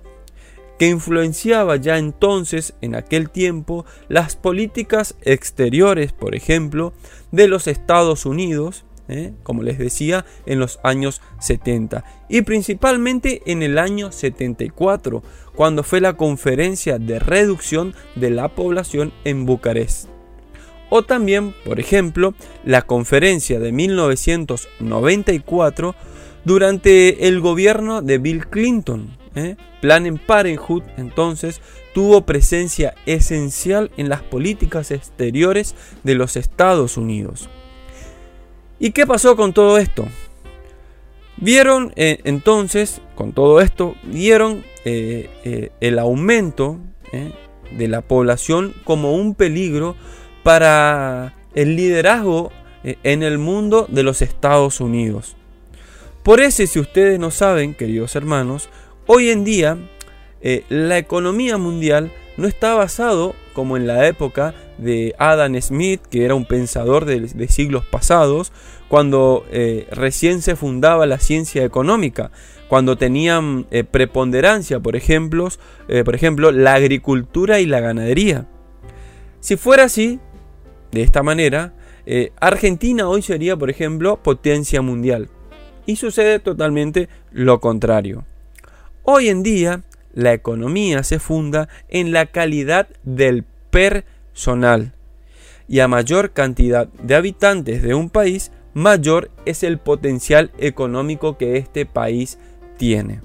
que 0.78 0.88
influenciaba 0.88 1.76
ya 1.76 1.98
entonces, 1.98 2.74
en 2.80 2.94
aquel 2.94 3.30
tiempo, 3.30 3.84
las 4.08 4.36
políticas 4.36 5.16
exteriores, 5.22 6.12
por 6.12 6.34
ejemplo, 6.34 6.92
de 7.32 7.48
los 7.48 7.66
Estados 7.66 8.24
Unidos 8.26 8.84
¿eh? 9.08 9.32
como 9.42 9.62
les 9.62 9.78
decía, 9.78 10.24
en 10.46 10.60
los 10.60 10.78
años 10.82 11.20
70 11.40 12.04
y 12.28 12.42
principalmente 12.42 13.42
en 13.46 13.62
el 13.62 13.78
año 13.78 14.12
74, 14.12 15.22
cuando 15.54 15.82
fue 15.82 16.00
la 16.00 16.16
conferencia 16.16 16.98
de 16.98 17.18
reducción 17.18 17.94
de 18.14 18.30
la 18.30 18.54
población 18.54 19.12
en 19.24 19.46
Bucarest. 19.46 20.08
O 20.90 21.04
también, 21.04 21.54
por 21.64 21.80
ejemplo, 21.80 22.34
la 22.64 22.82
conferencia 22.82 23.58
de 23.58 23.72
1994 23.72 25.94
durante 26.44 27.26
el 27.28 27.40
gobierno 27.40 28.00
de 28.00 28.18
Bill 28.18 28.46
Clinton. 28.46 29.16
¿eh? 29.34 29.56
Planned 29.80 30.20
Parenthood 30.26 30.82
entonces 30.96 31.60
tuvo 31.92 32.24
presencia 32.24 32.94
esencial 33.06 33.90
en 33.96 34.08
las 34.08 34.22
políticas 34.22 34.90
exteriores 34.90 35.74
de 36.04 36.14
los 36.14 36.36
Estados 36.36 36.96
Unidos. 36.96 37.50
¿Y 38.80 38.92
qué 38.92 39.06
pasó 39.06 39.36
con 39.36 39.52
todo 39.52 39.78
esto? 39.78 40.06
Vieron 41.36 41.92
eh, 41.96 42.20
entonces, 42.24 43.00
con 43.14 43.32
todo 43.32 43.60
esto, 43.60 43.94
vieron 44.02 44.64
eh, 44.84 45.30
eh, 45.44 45.70
el 45.80 45.98
aumento 45.98 46.78
de 47.70 47.88
la 47.88 48.02
población 48.02 48.74
como 48.84 49.14
un 49.14 49.34
peligro 49.34 49.96
para 50.42 51.34
el 51.54 51.74
liderazgo 51.74 52.52
en 52.84 53.22
el 53.22 53.38
mundo 53.38 53.86
de 53.88 54.02
los 54.02 54.20
Estados 54.20 54.80
Unidos. 54.80 55.36
Por 56.22 56.40
eso, 56.40 56.66
si 56.66 56.78
ustedes 56.78 57.18
no 57.18 57.30
saben, 57.30 57.72
queridos 57.72 58.14
hermanos, 58.14 58.68
hoy 59.06 59.30
en 59.30 59.44
día 59.44 59.78
la 60.68 60.98
economía 60.98 61.56
mundial 61.56 62.12
no 62.36 62.46
está 62.46 62.74
basado 62.74 63.34
como 63.58 63.76
en 63.76 63.88
la 63.88 64.06
época 64.06 64.54
de 64.78 65.16
Adam 65.18 65.60
Smith, 65.60 66.00
que 66.08 66.24
era 66.24 66.36
un 66.36 66.44
pensador 66.44 67.06
de, 67.06 67.48
siglos 67.48 67.84
pasados, 67.84 68.52
cuando 68.86 69.44
eh, 69.50 69.88
recién 69.90 70.42
se 70.42 70.54
fundaba 70.54 71.06
la 71.06 71.18
ciencia 71.18 71.64
económica, 71.64 72.30
cuando 72.68 72.96
tenían 72.96 73.66
eh, 73.72 73.82
preponderancia, 73.82 74.78
por 74.78 74.94
ejemplo, 74.94 75.48
por 76.04 76.14
ejemplo, 76.14 76.52
la 76.52 76.74
agricultura 76.74 77.58
y 77.58 77.66
la 77.66 77.80
ganadería. 77.80 78.46
Si 79.40 79.56
fuera 79.56 79.82
así, 79.82 80.20
de 80.92 81.02
esta 81.02 81.24
manera, 81.24 81.74
Argentina 82.38 83.08
hoy 83.08 83.22
sería, 83.22 83.56
por 83.56 83.70
ejemplo, 83.70 84.22
potencia 84.22 84.82
mundial. 84.82 85.30
Y 85.84 85.96
sucede 85.96 86.38
totalmente 86.38 87.08
lo 87.32 87.58
contrario. 87.58 88.24
Hoy 89.02 89.30
en 89.30 89.42
día, 89.42 89.82
la 90.18 90.32
economía 90.32 91.04
se 91.04 91.20
funda 91.20 91.68
en 91.88 92.10
la 92.10 92.26
calidad 92.26 92.88
del 93.04 93.44
personal. 93.70 94.92
Y 95.68 95.78
a 95.78 95.86
mayor 95.86 96.32
cantidad 96.32 96.88
de 96.88 97.14
habitantes 97.14 97.84
de 97.84 97.94
un 97.94 98.10
país, 98.10 98.50
mayor 98.74 99.30
es 99.46 99.62
el 99.62 99.78
potencial 99.78 100.50
económico 100.58 101.38
que 101.38 101.56
este 101.56 101.86
país 101.86 102.36
tiene. 102.78 103.20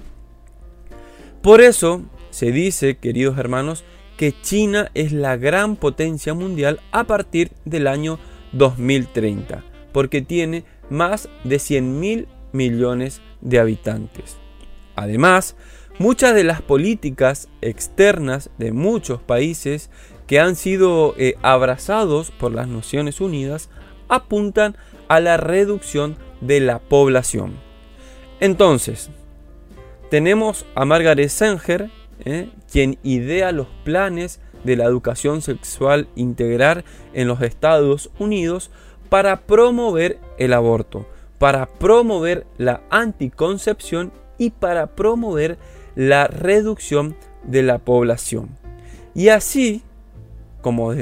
Por 1.42 1.62
eso 1.62 2.04
se 2.30 2.52
dice, 2.52 2.96
queridos 2.96 3.38
hermanos, 3.38 3.82
que 4.16 4.32
China 4.40 4.92
es 4.94 5.10
la 5.10 5.36
gran 5.36 5.74
potencia 5.74 6.32
mundial 6.32 6.78
a 6.92 7.02
partir 7.02 7.50
del 7.64 7.88
año 7.88 8.20
2030, 8.52 9.64
porque 9.90 10.22
tiene 10.22 10.62
más 10.90 11.28
de 11.42 11.58
100 11.58 11.98
mil 11.98 12.28
millones 12.52 13.20
de 13.40 13.58
habitantes. 13.58 14.36
Además, 14.94 15.56
Muchas 15.98 16.34
de 16.34 16.42
las 16.42 16.60
políticas 16.60 17.48
externas 17.60 18.50
de 18.58 18.72
muchos 18.72 19.22
países 19.22 19.90
que 20.26 20.40
han 20.40 20.56
sido 20.56 21.14
eh, 21.16 21.36
abrazados 21.40 22.32
por 22.32 22.52
las 22.52 22.66
Naciones 22.66 23.20
Unidas 23.20 23.70
apuntan 24.08 24.76
a 25.06 25.20
la 25.20 25.36
reducción 25.36 26.16
de 26.40 26.58
la 26.58 26.80
población. 26.80 27.60
Entonces, 28.40 29.10
tenemos 30.10 30.66
a 30.74 30.84
Margaret 30.84 31.28
Sanger, 31.28 31.90
eh, 32.24 32.50
quien 32.70 32.98
idea 33.04 33.52
los 33.52 33.68
planes 33.84 34.40
de 34.64 34.76
la 34.76 34.84
educación 34.84 35.42
sexual 35.42 36.08
integral 36.16 36.84
en 37.12 37.28
los 37.28 37.40
Estados 37.40 38.10
Unidos 38.18 38.70
para 39.10 39.42
promover 39.42 40.18
el 40.38 40.54
aborto, 40.54 41.06
para 41.38 41.66
promover 41.66 42.46
la 42.58 42.82
anticoncepción 42.90 44.12
y 44.38 44.50
para 44.50 44.88
promover 44.88 45.58
la 45.94 46.26
reducción 46.26 47.16
de 47.44 47.62
la 47.62 47.78
población. 47.78 48.50
Y 49.14 49.28
así, 49.28 49.82
como 50.60 50.92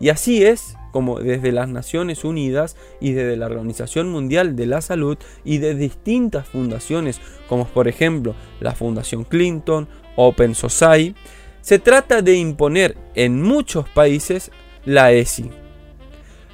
y 0.00 0.08
así 0.10 0.44
es 0.44 0.76
como 0.92 1.20
desde 1.20 1.52
las 1.52 1.68
Naciones 1.68 2.24
Unidas 2.24 2.76
y 3.00 3.12
desde 3.12 3.36
la 3.36 3.46
Organización 3.46 4.10
Mundial 4.10 4.56
de 4.56 4.66
la 4.66 4.80
Salud 4.80 5.18
y 5.44 5.58
de 5.58 5.74
distintas 5.74 6.48
fundaciones, 6.48 7.20
como 7.48 7.66
por 7.66 7.88
ejemplo 7.88 8.34
la 8.60 8.74
Fundación 8.74 9.24
Clinton, 9.24 9.88
Open 10.16 10.54
Society, 10.54 11.14
se 11.60 11.78
trata 11.78 12.22
de 12.22 12.34
imponer 12.36 12.96
en 13.14 13.42
muchos 13.42 13.88
países 13.90 14.50
la 14.84 15.12
ESI. 15.12 15.50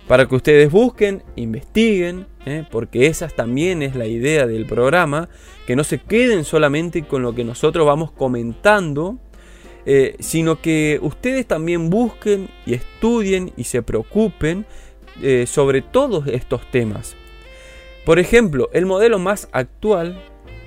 Para 0.09 0.27
que 0.27 0.35
ustedes 0.35 0.71
busquen, 0.71 1.23
investiguen, 1.37 2.27
¿eh? 2.47 2.65
porque 2.71 3.07
esa 3.07 3.29
también 3.29 3.83
es 3.83 3.95
la 3.95 4.07
idea 4.07 4.47
del 4.47 4.67
programa, 4.67 5.29
que 5.67 5.77
no 5.77 5.85
se 5.85 5.99
queden 5.99 6.45
solamente 6.45 7.03
con 7.03 7.23
lo 7.23 7.35
que 7.35 7.45
nosotros 7.45 7.87
vamos 7.87 8.11
comentando, 8.11 9.19
eh, 9.87 10.17
sino 10.21 10.61
que 10.61 10.99
ustedes 11.03 11.47
también 11.47 11.91
busquen 11.91 12.49
y 12.67 12.75
estudien 12.75 13.53
y 13.57 13.65
se 13.65 13.83
preocupen 13.83 14.67
eh, 15.23 15.47
sobre 15.47 15.83
todos 15.83 16.27
estos 16.27 16.71
temas. 16.71 17.17
Por 18.05 18.19
ejemplo, 18.19 18.71
el 18.73 18.87
modelo 18.87 19.19
más 19.19 19.49
actual 19.53 20.19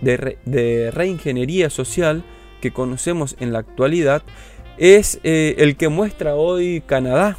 de, 0.02 0.92
reingeniería 0.92 1.70
social 1.70 2.24
que 2.62 2.72
conocemos 2.72 3.36
en 3.40 3.54
la 3.54 3.60
actualidad 3.60 4.24
es 4.78 5.20
el 5.24 5.76
que 5.76 5.90
muestra 5.90 6.36
hoy 6.36 6.82
Canadá 6.86 7.38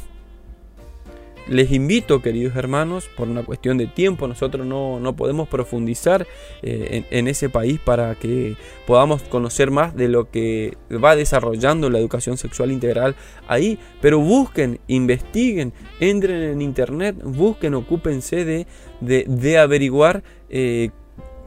les 1.49 1.71
invito, 1.71 2.21
queridos 2.21 2.55
hermanos, 2.55 3.09
por 3.17 3.27
una 3.27 3.43
cuestión 3.43 3.79
de 3.79 3.87
tiempo, 3.87 4.27
nosotros 4.27 4.67
no, 4.67 5.15
podemos 5.15 5.49
profundizar 5.49 6.27
eh, 6.61 7.05
en, 7.09 7.27
ese 7.27 7.49
país 7.49 7.79
para 7.79 8.13
que 8.15 8.55
podamos 8.85 9.23
conocer 9.23 9.71
más 9.71 9.95
de 9.95 10.09
lo 10.09 10.29
que 10.29 10.77
va 10.91 11.15
desarrollando 11.15 11.89
la 11.89 11.97
educación 11.97 12.37
sexual 12.37 12.71
integral 12.71 13.15
ahí, 13.47 13.79
pero 13.99 14.19
busquen, 14.19 14.79
investiguen, 14.87 15.73
entren 15.99 16.43
en 16.43 16.61
internet, 16.61 17.15
busquen, 17.23 17.73
ocúpense 17.73 18.45
de, 18.45 18.67
de, 19.01 19.57
averiguar 19.57 20.23
eh, 20.49 20.91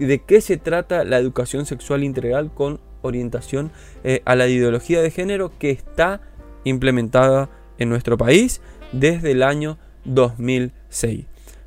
de 0.00 0.18
qué 0.18 0.40
se 0.40 0.56
trata 0.56 1.04
la 1.04 1.18
educación 1.18 1.64
sexual 1.64 2.02
integral 2.02 2.52
con 2.52 2.80
orientación 3.02 3.70
eh, 4.02 4.20
a 4.24 4.34
la 4.34 4.48
ideología 4.48 5.00
de 5.00 5.12
género 5.12 5.52
que 5.60 5.70
está 5.70 6.20
implementada 6.64 7.50
en 7.78 7.88
nuestro 7.88 8.16
país 8.16 8.60
desde 8.92 9.30
el 9.30 9.44
año 9.44 9.78
2006. 10.04 11.24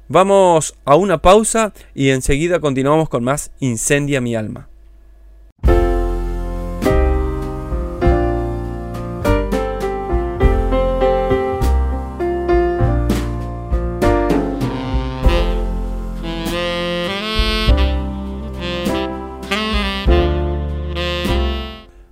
Vamos 0.08 0.76
a 0.86 0.96
una 0.96 1.18
pausa 1.18 1.74
y 1.94 2.10
enseguida 2.10 2.60
continuamos 2.60 3.10
con 3.10 3.24
más 3.24 3.52
Incendia 3.60 4.22
mi 4.22 4.36
alma. 4.36 4.70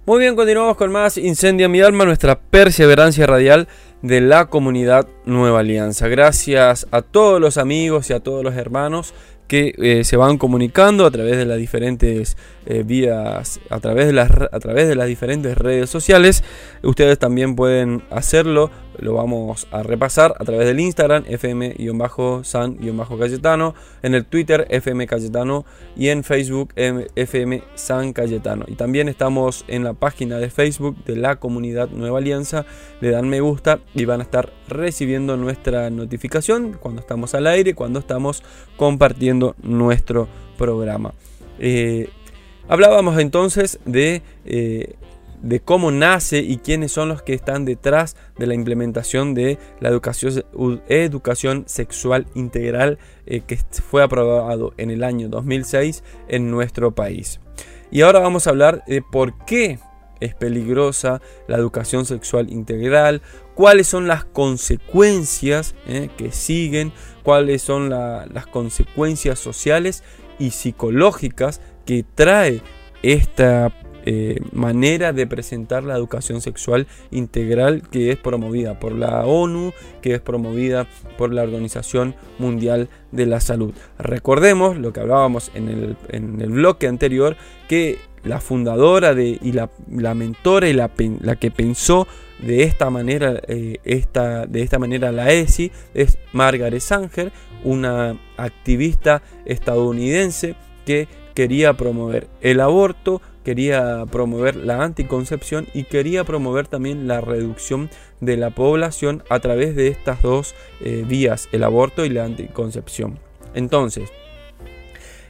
Muy 0.06 0.20
bien, 0.20 0.36
continuamos 0.36 0.78
con 0.78 0.92
más 0.92 1.18
Incendia 1.18 1.70
mi 1.70 1.82
alma, 1.82 2.06
nuestra 2.06 2.40
perseverancia 2.40 3.26
radial 3.26 3.68
de 4.04 4.20
la 4.22 4.48
comunidad 4.48 5.08
Nueva 5.26 5.62
Alianza. 5.62 6.10
Gracias 6.10 6.88
a 6.92 7.02
todos 7.02 7.40
los 7.40 7.58
amigos 7.58 8.10
y 8.10 8.14
a 8.14 8.20
todos 8.20 8.44
los 8.44 8.56
hermanos 8.56 9.14
que 9.48 9.74
eh, 9.78 10.04
se 10.04 10.18
van 10.18 10.38
comunicando 10.38 11.06
a 11.06 11.12
través 11.12 11.38
de 11.38 11.46
las 11.46 11.58
diferentes 11.58 12.38
eh, 12.66 12.84
vías, 12.86 13.62
a 13.70 13.80
través 13.80 14.08
de, 14.08 14.14
las, 14.14 14.30
a 14.30 14.60
través 14.60 14.88
de 14.90 14.96
las 14.96 15.08
diferentes 15.08 15.58
redes 15.58 15.90
sociales. 15.90 16.44
Ustedes 16.82 17.18
también 17.18 17.56
pueden 17.56 18.04
hacerlo, 18.10 18.72
lo 19.00 19.14
vamos 19.14 19.68
a 19.72 19.84
repasar 19.84 20.34
a 20.40 20.44
través 20.44 20.66
del 20.68 20.80
Instagram, 20.80 21.26
fm-san-cayetano, 21.28 23.76
en 24.02 24.16
el 24.16 24.26
Twitter, 24.26 24.66
fm 24.70 25.06
cayetano 25.08 25.66
y 25.96 26.10
en 26.10 26.24
Facebook, 26.24 26.74
fm 26.76 27.64
san 27.76 28.14
cayetano. 28.14 28.66
Y 28.68 28.76
también 28.76 29.10
estamos 29.10 29.66
en 29.68 29.84
la 29.84 29.94
página 29.94 30.38
de 30.38 30.50
Facebook 30.50 31.04
de 31.06 31.16
la 31.16 31.36
comunidad 31.38 31.90
Nueva 31.90 32.20
Alianza, 32.20 32.66
le 33.02 33.12
dan 33.12 33.30
me 33.30 33.42
gusta 33.42 33.80
y 33.94 34.06
van 34.06 34.22
a 34.22 34.24
estar 34.24 34.52
recibiendo 34.68 35.38
nuestra 35.38 35.90
notificación 35.90 36.78
cuando 36.80 37.02
estamos 37.02 37.34
al 37.36 37.48
aire, 37.48 37.76
cuando 37.76 38.00
estamos 38.00 38.44
compartiendo 38.78 39.56
nuestro 39.62 40.30
programa. 40.58 41.14
Eh, 41.60 42.10
hablábamos 42.68 43.20
entonces 43.20 43.80
de, 43.86 44.22
eh, 44.46 44.96
de, 45.44 45.60
cómo 45.60 45.92
nace 45.92 46.40
y 46.40 46.58
quiénes 46.58 46.92
son 46.92 47.10
los 47.10 47.22
que 47.22 47.34
están 47.34 47.66
detrás 47.66 48.16
de 48.38 48.48
la 48.48 48.56
implementación 48.56 49.34
de 49.34 49.60
la 49.80 49.90
educación, 49.90 50.46
educación 50.88 51.66
sexual 51.68 52.26
integral 52.34 52.98
eh, 53.26 53.42
que 53.46 53.58
fue 53.58 54.04
aprobado 54.04 54.74
en 54.78 54.90
el 54.90 55.04
año 55.04 55.30
2006 55.30 56.04
en 56.28 56.50
nuestro 56.50 56.96
país. 56.96 57.40
Y 57.92 58.02
ahora 58.02 58.20
vamos 58.20 58.48
a 58.48 58.50
hablar 58.50 58.84
de 58.88 59.02
por 59.02 59.46
qué 59.46 59.80
es 60.20 60.34
peligrosa 60.36 61.22
la 61.48 61.58
educación 61.58 62.06
sexual 62.06 62.50
integral, 62.52 63.22
cuáles 63.56 63.88
son 63.88 64.08
las 64.08 64.26
consecuencias 64.26 65.76
eh, 65.86 66.10
que 66.18 66.32
siguen, 66.32 66.94
cuáles 67.24 67.62
son 67.62 67.90
las 67.90 68.48
consecuencias 68.48 69.40
sociales 69.40 70.04
y 70.40 70.52
psicológicas 70.52 71.62
que 71.86 72.04
trae 72.16 72.62
esta 73.04 73.72
eh, 74.06 74.40
manera 74.52 75.14
de 75.14 75.28
presentar 75.28 75.84
la 75.84 75.96
educación 75.96 76.42
sexual 76.42 76.88
integral 77.12 77.84
que 77.90 78.12
es 78.12 78.18
promovida 78.18 78.80
por 78.80 78.94
la 78.94 79.26
ONU, 79.26 79.74
que 80.02 80.16
es 80.16 80.22
promovida 80.22 80.88
por 81.18 81.34
la 81.34 81.44
Organización 81.44 82.16
Mundial 82.40 82.90
de 83.12 83.26
la 83.26 83.40
Salud. 83.40 83.74
Recordemos 83.98 84.78
lo 84.78 84.94
que 84.94 85.00
hablábamos 85.00 85.52
en 85.54 85.70
el, 85.70 85.98
en 86.10 86.42
el 86.42 86.50
bloque 86.50 86.88
anterior, 86.88 87.36
que 87.68 87.98
la 88.24 88.40
fundadora 88.40 89.14
de, 89.14 89.38
y 89.42 89.52
la, 89.52 89.70
la 89.90 90.16
mentora 90.16 90.68
y 90.68 90.74
la, 90.74 90.90
que 91.40 91.52
pensó 91.52 92.08
de 92.40 92.64
esta 92.64 92.90
manera, 92.90 93.42
eh, 93.48 93.78
esta, 93.84 94.46
de 94.46 94.62
esta 94.62 94.80
manera 94.80 95.12
la 95.12 95.32
ESI 95.32 95.72
es 95.94 96.18
Margaret 96.32 96.82
Sanger, 96.82 97.32
una 97.64 98.20
activista 98.38 99.22
estadounidense 99.46 100.56
que 100.86 101.08
quería 101.34 101.74
promover 101.74 102.28
el 102.42 102.60
aborto, 102.60 103.22
quería 103.44 104.06
promover 104.12 104.56
la 104.56 104.84
anticoncepción 104.84 105.68
y 105.74 105.84
quería 105.84 106.24
promover 106.24 106.68
también 106.68 107.08
la 107.08 107.22
reducción 107.22 107.90
de 108.22 108.38
la 108.38 108.50
población 108.52 109.24
a 109.30 109.40
través 109.40 109.76
de 109.76 109.90
estas 109.90 110.22
dos 110.22 110.56
eh, 110.82 111.04
vías, 111.08 111.50
el 111.52 111.64
aborto 111.64 112.06
y 112.06 112.10
la 112.10 112.26
anticoncepción. 112.26 113.20
Entonces, 113.54 114.10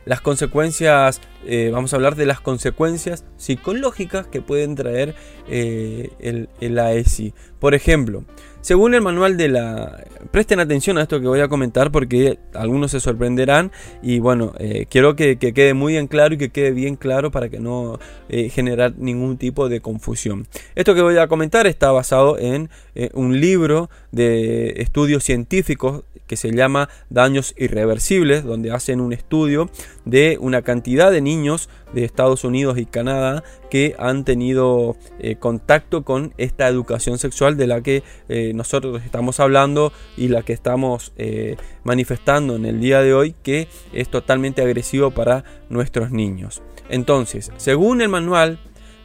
las 0.05 0.19
consecuencias, 0.19 1.21
eh, 1.45 1.69
vamos 1.71 1.93
a 1.93 1.95
hablar 1.95 2.15
de 2.15 2.25
las 2.25 2.41
consecuencias 2.41 3.25
psicológicas 3.37 4.27
que 4.27 4.41
pueden 4.41 4.75
traer 4.75 5.15
eh, 5.47 6.09
el, 6.19 6.49
el 6.59 6.77
AESI. 6.77 7.33
Por 7.59 7.73
ejemplo, 7.73 8.25
según 8.63 8.95
el 8.95 9.01
manual 9.01 9.35
de 9.35 9.49
la... 9.49 10.05
Presten 10.31 10.61
atención 10.61 10.97
a 10.97 11.01
esto 11.03 11.19
que 11.19 11.27
voy 11.27 11.41
a 11.41 11.49
comentar 11.49 11.91
porque 11.91 12.39
algunos 12.53 12.91
se 12.91 13.01
sorprenderán 13.01 13.71
y 14.01 14.19
bueno, 14.19 14.53
eh, 14.57 14.87
quiero 14.89 15.17
que, 15.17 15.37
que 15.37 15.53
quede 15.53 15.73
muy 15.73 15.97
en 15.97 16.07
claro 16.07 16.33
y 16.33 16.37
que 16.37 16.49
quede 16.49 16.71
bien 16.71 16.95
claro 16.95 17.29
para 17.29 17.49
que 17.49 17.59
no 17.59 17.99
eh, 18.29 18.49
generar 18.49 18.93
ningún 18.97 19.37
tipo 19.37 19.67
de 19.67 19.81
confusión. 19.81 20.47
Esto 20.75 20.95
que 20.95 21.01
voy 21.01 21.17
a 21.17 21.27
comentar 21.27 21.67
está 21.67 21.91
basado 21.91 22.39
en 22.39 22.69
eh, 22.95 23.09
un 23.13 23.41
libro 23.41 23.89
de 24.13 24.81
estudios 24.81 25.23
científicos 25.23 26.03
que 26.27 26.37
se 26.37 26.51
llama 26.51 26.87
Daños 27.09 27.53
Irreversibles, 27.57 28.43
donde 28.43 28.71
hacen 28.71 29.01
un 29.01 29.11
estudio 29.11 29.69
de 30.05 30.37
una 30.39 30.61
cantidad 30.61 31.11
de 31.11 31.19
niños 31.19 31.67
de 31.93 32.05
Estados 32.05 32.43
Unidos 32.43 32.77
y 32.77 32.85
Canadá 32.85 33.43
que 33.69 33.95
han 33.99 34.23
tenido 34.23 34.95
eh, 35.19 35.35
contacto 35.35 36.03
con 36.03 36.33
esta 36.37 36.67
educación 36.67 37.17
sexual 37.17 37.57
de 37.57 37.67
la 37.67 37.81
que 37.81 38.03
eh, 38.29 38.53
nosotros 38.55 39.01
estamos 39.03 39.39
hablando 39.39 39.91
y 40.15 40.27
la 40.27 40.43
que 40.43 40.53
estamos 40.53 41.11
eh, 41.17 41.57
manifestando 41.83 42.55
en 42.55 42.65
el 42.65 42.79
día 42.79 43.01
de 43.01 43.13
hoy, 43.13 43.35
que 43.43 43.67
es 43.91 44.09
totalmente 44.09 44.61
agresivo 44.61 45.11
para 45.11 45.43
nuestros 45.69 46.11
niños. 46.11 46.61
Entonces, 46.89 47.51
según 47.57 48.01
el 48.01 48.09
manual 48.09 48.59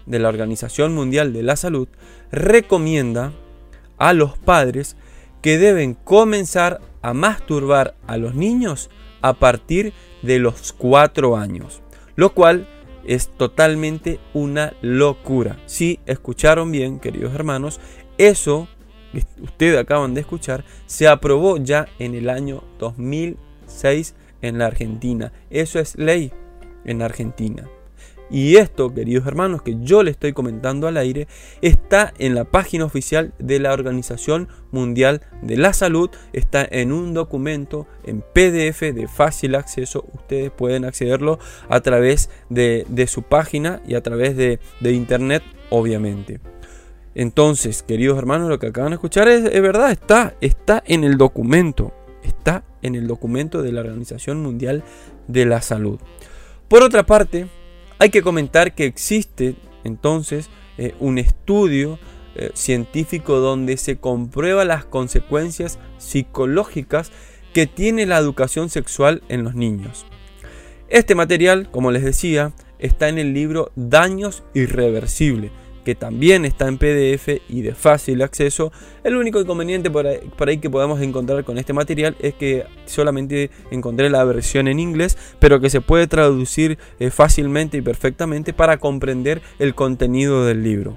de 0.07 0.19
la 0.19 0.29
Organización 0.29 0.95
Mundial 0.95 1.33
de 1.33 1.43
la 1.43 1.57
Salud, 1.57 1.89
recomienda 2.31 3.33
a 3.99 4.13
los 4.13 4.39
padres 4.39 4.97
que 5.43 5.59
deben 5.59 5.95
comenzar 5.95 6.81
a 7.03 7.15
masturbar 7.15 7.95
a 8.07 8.17
los 8.17 8.35
niños 8.35 8.91
a 9.21 9.35
partir 9.35 9.93
de 10.23 10.39
los 10.39 10.73
4 10.73 11.37
años, 11.37 11.83
lo 12.17 12.35
cual 12.35 12.69
es 13.05 13.29
totalmente 13.29 14.21
una 14.35 14.75
locura. 14.83 15.59
Si 15.67 16.01
escucharon 16.07 16.71
bien, 16.71 17.01
queridos 17.01 17.35
hermanos, 17.35 17.81
eso 18.19 18.69
que 19.13 19.25
ustedes 19.43 19.79
acaban 19.79 20.15
de 20.15 20.21
escuchar 20.21 20.65
se 20.87 21.09
aprobó 21.09 21.57
ya 21.57 21.87
en 21.99 22.15
el 22.15 22.29
año 22.29 22.63
2006 22.79 24.15
en 24.43 24.59
la 24.59 24.67
Argentina. 24.67 25.33
Eso 25.51 25.79
es 25.79 25.97
ley 25.97 26.33
en 26.85 27.03
Argentina. 27.03 27.69
Y 28.31 28.57
esto, 28.57 28.93
queridos 28.93 29.27
hermanos, 29.27 29.63
que 29.63 29.77
yo 29.81 30.03
le 30.03 30.11
estoy 30.11 30.33
comentando 30.33 30.87
al 30.87 30.99
aire, 30.99 31.29
está 31.63 32.13
en 32.19 32.35
la 32.35 32.45
página 32.45 32.85
oficial 32.85 33.33
de 33.39 33.59
la 33.59 33.73
Organización 33.73 34.49
Mundial 34.71 35.23
de 35.41 35.57
la 35.57 35.73
Salud. 35.73 36.11
Está 36.35 36.67
en 36.71 36.93
un 36.93 37.15
documento 37.15 37.87
en 38.05 38.21
PDF 38.21 38.81
de 38.81 39.09
fácil 39.09 39.55
acceso. 39.55 40.05
Ustedes 40.13 40.51
pueden 40.51 40.85
accederlo 40.85 41.39
a 41.71 41.81
través 41.81 42.29
de, 42.51 43.07
su 43.09 43.23
página 43.23 43.81
y 43.87 43.95
a 43.95 44.03
través 44.03 44.37
de, 44.37 44.61
de 44.81 44.93
internet, 44.93 45.43
obviamente. 45.71 46.41
Entonces, 47.15 47.83
queridos 47.83 48.19
hermanos, 48.19 48.51
lo 48.51 48.59
que 48.59 48.67
acaban 48.67 48.91
de 48.91 48.97
escuchar 48.97 49.27
es, 49.29 49.45
es 49.45 49.63
verdad, 49.63 49.91
está, 49.91 50.35
está 50.43 50.83
en 50.87 51.03
el 51.03 51.17
documento. 51.17 51.95
Está 52.23 52.63
en 52.83 52.95
el 52.95 53.07
documento 53.07 53.63
de 53.63 53.73
la 53.73 53.81
Organización 53.81 54.43
Mundial 54.43 54.85
de 55.29 55.47
la 55.47 55.63
Salud. 55.63 55.99
Por 56.69 56.83
otra 56.83 57.07
parte, 57.07 57.49
hay 57.99 58.11
que 58.11 58.23
comentar 58.23 58.75
que 58.75 58.85
existe 58.85 59.57
entonces 59.85 60.51
eh, 60.77 60.95
un 61.01 61.19
estudio 61.19 61.99
eh, 62.35 62.51
científico 62.55 63.39
donde 63.39 63.77
se 63.77 63.99
comprueba 63.99 64.65
las 64.65 64.85
consecuencias 64.85 65.79
psicológicas 65.99 67.11
que 67.53 67.67
tiene 67.67 68.07
la 68.07 68.19
educación 68.19 68.71
sexual 68.71 69.23
en 69.29 69.43
los 69.43 69.55
niños. 69.55 70.07
Este 70.89 71.15
material, 71.15 71.71
como 71.71 71.91
les 71.91 72.05
decía, 72.05 72.53
está 72.79 73.09
en 73.09 73.19
el 73.19 73.35
libro 73.35 73.73
Daños 73.75 74.45
Irreversibles, 74.55 75.51
que 75.89 75.95
también 75.95 76.45
está 76.45 76.69
en 76.69 76.77
PDF 76.77 77.41
y 77.49 77.63
de 77.63 77.75
fácil 77.75 78.21
acceso. 78.21 78.71
El 79.05 79.17
único 79.17 79.41
inconveniente 79.41 79.91
por 79.91 80.07
ahí, 80.07 80.59
que 80.59 80.69
podemos 80.69 81.01
encontrar 81.01 81.45
con 81.45 81.57
este 81.57 81.73
material 81.73 82.15
es 82.21 82.35
que 82.35 82.67
solamente 82.85 83.51
encontré 83.71 84.11
la 84.11 84.23
versión 84.25 84.69
en 84.69 84.81
inglés, 84.81 85.17
pero 85.39 85.61
que 85.61 85.71
se 85.71 85.81
puede 85.81 86.07
traducir 86.07 86.77
eh, 87.01 87.09
fácilmente 87.09 87.79
y 87.79 87.81
perfectamente 87.81 88.53
para 88.53 88.77
comprender 88.77 89.41
el 89.59 89.75
contenido 89.75 90.45
del 90.45 90.63
libro. 90.63 90.95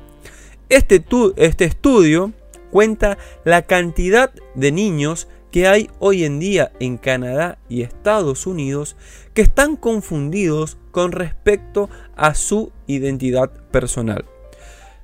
Este, 0.68 1.02
este 1.38 1.64
estudio 1.64 2.34
cuenta 2.70 3.18
la 3.46 3.62
cantidad 3.62 4.34
de 4.56 4.74
niños 4.74 5.30
que 5.52 5.68
hay 5.68 5.90
hoy 6.00 6.26
en 6.26 6.42
día 6.42 6.74
en 6.82 6.98
Canadá 6.98 7.60
y 7.70 7.84
Estados 7.84 8.46
Unidos 8.46 8.98
que 9.34 9.42
están 9.42 9.78
confundidos 9.78 10.78
con 10.92 11.14
respecto 11.14 11.90
a 12.18 12.36
su 12.36 12.74
identidad 12.88 13.52
personal 13.72 14.26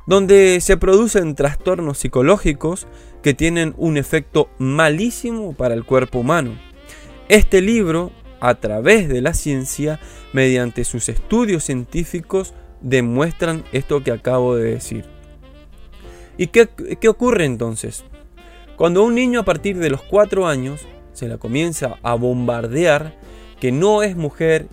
donde 0.07 0.59
se 0.61 0.77
producen 0.77 1.35
trastornos 1.35 1.99
psicológicos 1.99 2.87
que 3.21 3.33
tienen 3.33 3.75
un 3.77 3.97
efecto 3.97 4.49
malísimo 4.57 5.53
para 5.53 5.75
el 5.75 5.83
cuerpo 5.83 6.19
humano. 6.19 6.57
Este 7.27 7.61
libro, 7.61 8.11
a 8.39 8.55
través 8.55 9.09
de 9.09 9.21
la 9.21 9.33
ciencia, 9.33 9.99
mediante 10.31 10.85
sus 10.85 11.09
estudios 11.09 11.65
científicos, 11.65 12.53
demuestran 12.81 13.65
esto 13.73 14.01
que 14.01 14.11
acabo 14.11 14.55
de 14.55 14.71
decir. 14.71 15.05
¿Y 16.37 16.47
qué, 16.47 16.69
qué 17.01 17.09
ocurre 17.09 17.43
entonces? 17.43 18.05
Cuando 18.77 19.03
un 19.03 19.13
niño 19.13 19.41
a 19.41 19.45
partir 19.45 19.77
de 19.77 19.89
los 19.89 20.03
4 20.03 20.47
años 20.47 20.87
se 21.11 21.27
la 21.27 21.37
comienza 21.37 21.97
a 22.01 22.13
bombardear 22.13 23.19
que 23.59 23.71
no 23.73 24.03
es 24.03 24.15
mujer, 24.15 24.67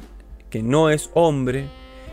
que 0.51 0.63
no 0.63 0.91
es 0.91 1.11
hombre, 1.15 1.69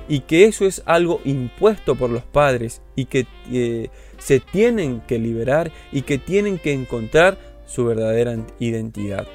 y 0.07 0.21
que 0.21 0.45
eso 0.45 0.65
es 0.65 0.81
algo 0.85 1.21
impuesto 1.25 1.95
por 1.95 2.09
los 2.09 2.23
padres 2.23 2.81
y 2.95 3.05
que 3.05 3.25
eh, 3.51 3.89
se 4.17 4.39
tienen 4.39 5.01
que 5.01 5.19
liberar 5.19 5.71
y 5.91 6.03
que 6.03 6.17
tienen 6.17 6.57
que 6.57 6.73
encontrar 6.73 7.37
su 7.65 7.85
verdadera 7.85 8.35
identidad. 8.59 9.27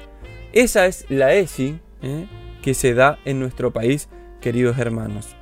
Esa 0.53 0.85
es 0.85 1.05
la 1.09 1.33
ESI 1.33 1.79
¿eh? 2.01 2.27
que 2.61 2.73
se 2.73 2.93
da 2.93 3.19
en 3.25 3.39
nuestro 3.39 3.71
país, 3.71 4.09
queridos 4.41 4.77
hermanos. 4.77 5.35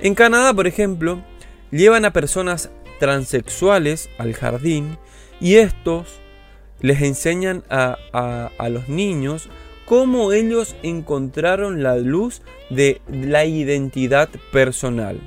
En 0.00 0.14
Canadá, 0.14 0.52
por 0.52 0.66
ejemplo, 0.66 1.22
llevan 1.70 2.04
a 2.04 2.12
personas 2.12 2.70
transexuales 3.00 4.10
al 4.18 4.34
jardín 4.34 4.98
y 5.40 5.56
estos 5.56 6.20
les 6.80 7.00
enseñan 7.02 7.64
a, 7.70 7.96
a, 8.12 8.50
a 8.58 8.68
los 8.68 8.88
niños 8.88 9.48
cómo 9.86 10.32
ellos 10.32 10.76
encontraron 10.82 11.82
la 11.82 11.96
luz 11.96 12.42
de 12.70 13.00
la 13.08 13.44
identidad 13.44 14.28
personal. 14.52 15.18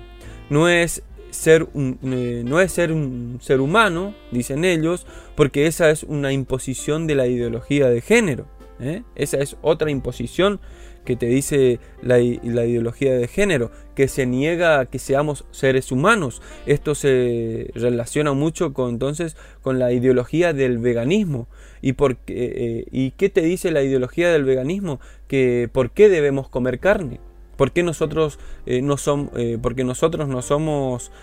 No 0.49 0.69
es 0.69 1.03
ser 1.29 1.67
un, 1.73 1.99
eh, 2.03 2.43
no 2.45 2.59
es 2.59 2.71
ser 2.71 2.91
un 2.91 3.39
ser 3.41 3.61
humano, 3.61 4.13
dicen 4.31 4.65
ellos, 4.65 5.05
porque 5.35 5.67
esa 5.67 5.89
es 5.89 6.03
una 6.03 6.31
imposición 6.31 7.07
de 7.07 7.15
la 7.15 7.27
ideología 7.27 7.89
de 7.89 8.01
género. 8.01 8.47
¿eh? 8.79 9.03
Esa 9.15 9.37
es 9.37 9.57
otra 9.61 9.91
imposición 9.91 10.59
que 11.05 11.15
te 11.15 11.27
dice 11.27 11.79
la, 12.01 12.17
la, 12.17 12.65
ideología 12.65 13.15
de 13.15 13.29
género, 13.29 13.71
que 13.95 14.09
se 14.09 14.25
niega 14.25 14.81
a 14.81 14.85
que 14.87 14.99
seamos 14.99 15.45
seres 15.51 15.91
humanos. 15.93 16.41
Esto 16.65 16.95
se 16.95 17.71
relaciona 17.75 18.33
mucho 18.33 18.73
con 18.73 18.89
entonces 18.89 19.37
con 19.61 19.79
la 19.79 19.93
ideología 19.93 20.51
del 20.51 20.79
veganismo. 20.79 21.47
¿Y, 21.87 21.93
por 21.93 22.17
qué, 22.17 22.33
eh, 22.35 22.85
¿Y 22.91 23.11
qué 23.11 23.29
te 23.29 23.39
dice 23.39 23.71
la 23.71 23.81
ideología 23.81 24.29
del 24.29 24.43
veganismo? 24.43 24.99
Que 25.29 25.69
por 25.71 25.91
qué 25.91 26.09
debemos 26.09 26.49
comer 26.49 26.79
carne. 26.79 27.21
¿Por 27.55 27.71
qué 27.71 27.81
nosotros, 27.81 28.39
eh, 28.65 28.81
no, 28.81 28.97
som, 28.97 29.29
eh, 29.37 29.57
porque 29.61 29.85
nosotros 29.85 30.27
no 30.27 30.41
somos... 30.41 31.13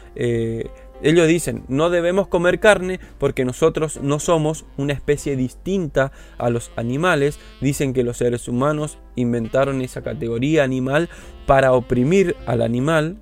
Ellos 1.03 1.29
dicen, 1.29 1.64
no 1.68 1.90
debemos 1.90 2.29
comer 2.29 2.61
carne 2.61 2.98
porque 3.18 3.44
nosotros 3.44 4.00
no 4.00 4.18
somos 4.18 4.64
una 4.79 4.94
especie 4.94 5.37
distinta 5.37 6.12
a 6.38 6.48
los 6.48 6.70
animales. 6.77 7.38
Dicen 7.61 7.92
que 7.92 8.03
los 8.03 8.16
seres 8.16 8.48
humanos 8.48 8.96
inventaron 9.16 9.83
esa 9.83 10.00
categoría 10.00 10.64
animal 10.64 11.11
para 11.44 11.74
oprimir 11.74 12.37
al 12.46 12.62
animal. 12.62 13.18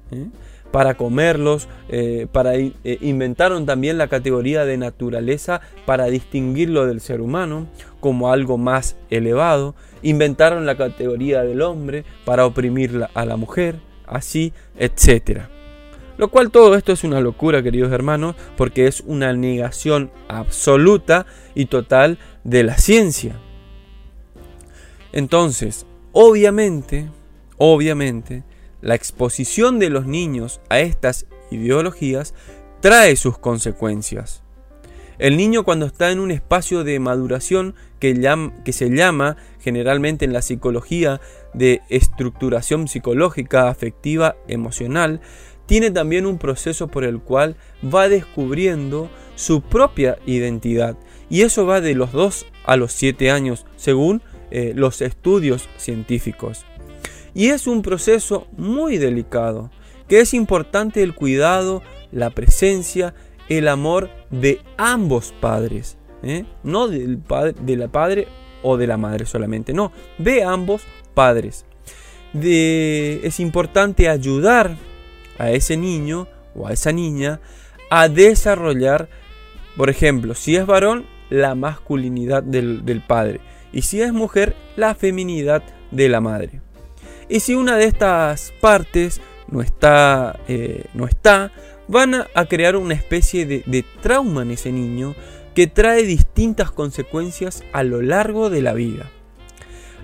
Para 0.72 0.94
comerlos, 0.94 1.68
eh, 1.88 2.26
para 2.32 2.56
eh, 2.56 2.72
inventaron 3.02 3.66
también 3.66 3.98
la 3.98 4.08
categoría 4.08 4.64
de 4.64 4.78
naturaleza 4.78 5.60
para 5.86 6.06
distinguirlo 6.06 6.86
del 6.86 7.00
ser 7.00 7.20
humano 7.20 7.68
como 8.00 8.32
algo 8.32 8.58
más 8.58 8.96
elevado, 9.10 9.76
inventaron 10.02 10.66
la 10.66 10.76
categoría 10.76 11.42
del 11.42 11.62
hombre 11.62 12.04
para 12.24 12.46
oprimir 12.46 13.06
a 13.14 13.24
la 13.24 13.36
mujer, 13.36 13.76
así, 14.06 14.52
etcétera. 14.76 15.50
Lo 16.18 16.28
cual 16.28 16.50
todo 16.50 16.74
esto 16.74 16.92
es 16.92 17.04
una 17.04 17.20
locura, 17.20 17.62
queridos 17.62 17.92
hermanos, 17.92 18.34
porque 18.56 18.86
es 18.86 19.02
una 19.06 19.32
negación 19.32 20.10
absoluta 20.28 21.26
y 21.54 21.66
total 21.66 22.18
de 22.44 22.64
la 22.64 22.76
ciencia. 22.78 23.36
Entonces, 25.12 25.86
obviamente, 26.12 27.08
obviamente, 27.58 28.42
la 28.82 28.94
exposición 28.94 29.78
de 29.78 29.88
los 29.88 30.06
niños 30.06 30.60
a 30.68 30.80
estas 30.80 31.26
ideologías 31.50 32.34
trae 32.80 33.16
sus 33.16 33.38
consecuencias. 33.38 34.42
El 35.18 35.36
niño 35.36 35.62
cuando 35.62 35.86
está 35.86 36.10
en 36.10 36.18
un 36.18 36.32
espacio 36.32 36.82
de 36.82 36.98
maduración 36.98 37.76
que, 38.00 38.12
que, 38.64 38.72
se 38.72 38.90
llama 38.90 39.36
generalmente 39.60 40.24
en 40.24 40.32
la 40.32 40.42
psicología 40.42 41.20
de 41.54 41.82
estructuración 41.88 42.88
psicológica, 42.88 43.68
afectiva, 43.68 44.36
emocional, 44.48 45.20
tiene 45.66 45.92
también 45.92 46.26
un 46.26 46.38
proceso 46.38 46.88
por 46.88 47.04
el 47.04 47.20
cual 47.20 47.56
va 47.82 48.08
descubriendo 48.08 49.08
su 49.36 49.62
propia 49.62 50.18
identidad. 50.26 50.98
Y 51.30 51.42
eso 51.42 51.66
va 51.66 51.80
de 51.80 51.94
los 51.94 52.10
2 52.12 52.46
a 52.64 52.76
los 52.76 52.92
7 52.92 53.30
años, 53.30 53.64
según 53.76 54.22
eh, 54.50 54.72
los 54.74 55.00
estudios 55.00 55.68
científicos. 55.76 56.66
Y 57.34 57.48
es 57.48 57.66
un 57.66 57.82
proceso 57.82 58.46
muy 58.56 58.98
delicado, 58.98 59.70
que 60.08 60.20
es 60.20 60.34
importante 60.34 61.02
el 61.02 61.14
cuidado, 61.14 61.82
la 62.10 62.30
presencia, 62.30 63.14
el 63.48 63.68
amor 63.68 64.10
de 64.30 64.60
ambos 64.76 65.32
padres. 65.40 65.96
¿eh? 66.22 66.44
No 66.62 66.88
del 66.88 67.18
padre, 67.18 67.54
de 67.60 67.76
la 67.76 67.88
padre 67.88 68.28
o 68.62 68.76
de 68.76 68.86
la 68.86 68.96
madre 68.96 69.26
solamente, 69.26 69.72
no, 69.72 69.92
de 70.18 70.44
ambos 70.44 70.82
padres. 71.14 71.64
es 72.34 73.40
importante 73.40 74.08
ayudar 74.08 74.76
a 75.38 75.50
ese 75.50 75.76
niño 75.76 76.28
o 76.54 76.66
a 76.66 76.72
esa 76.72 76.92
niña 76.92 77.40
a 77.90 78.08
desarrollar, 78.08 79.08
por 79.76 79.90
ejemplo, 79.90 80.34
si 80.34 80.56
es 80.56 80.64
varón, 80.64 81.06
la 81.28 81.54
masculinidad 81.54 82.42
del, 82.42 83.02
padre 83.06 83.40
y 83.72 83.82
si 83.82 84.02
es 84.02 84.12
mujer, 84.12 84.54
la 84.76 84.94
feminidad 84.94 85.62
de 85.90 86.08
la 86.08 86.20
madre. 86.20 86.60
Y 87.32 87.40
si 87.40 87.54
una 87.54 87.78
de 87.78 87.86
estas 87.86 88.52
partes 88.60 89.22
no 89.48 89.62
está, 89.62 90.38
eh, 90.48 90.84
no 90.92 91.06
está 91.06 91.50
van 91.88 92.14
a, 92.14 92.44
crear 92.44 92.76
una 92.76 92.92
especie 92.92 93.46
de, 93.46 93.84
trauma 94.02 94.42
en 94.42 94.50
ese 94.50 94.70
niño 94.70 95.14
que 95.54 95.66
trae 95.66 96.02
distintas 96.02 96.70
consecuencias 96.70 97.64
a 97.72 97.84
lo 97.84 98.02
largo 98.02 98.50
de 98.50 98.60
la 98.60 98.74
vida. 98.74 99.10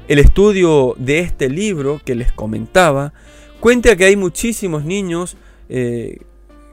El 0.08 0.20
estudio 0.20 0.94
de 0.96 1.18
este 1.18 1.50
libro 1.50 2.00
que 2.02 2.14
les 2.14 2.32
comentaba 2.32 3.12
cuenta 3.60 3.94
que 3.94 4.06
hay 4.06 4.16
muchísimos 4.16 4.86
niños 4.86 5.36
eh, 5.68 6.20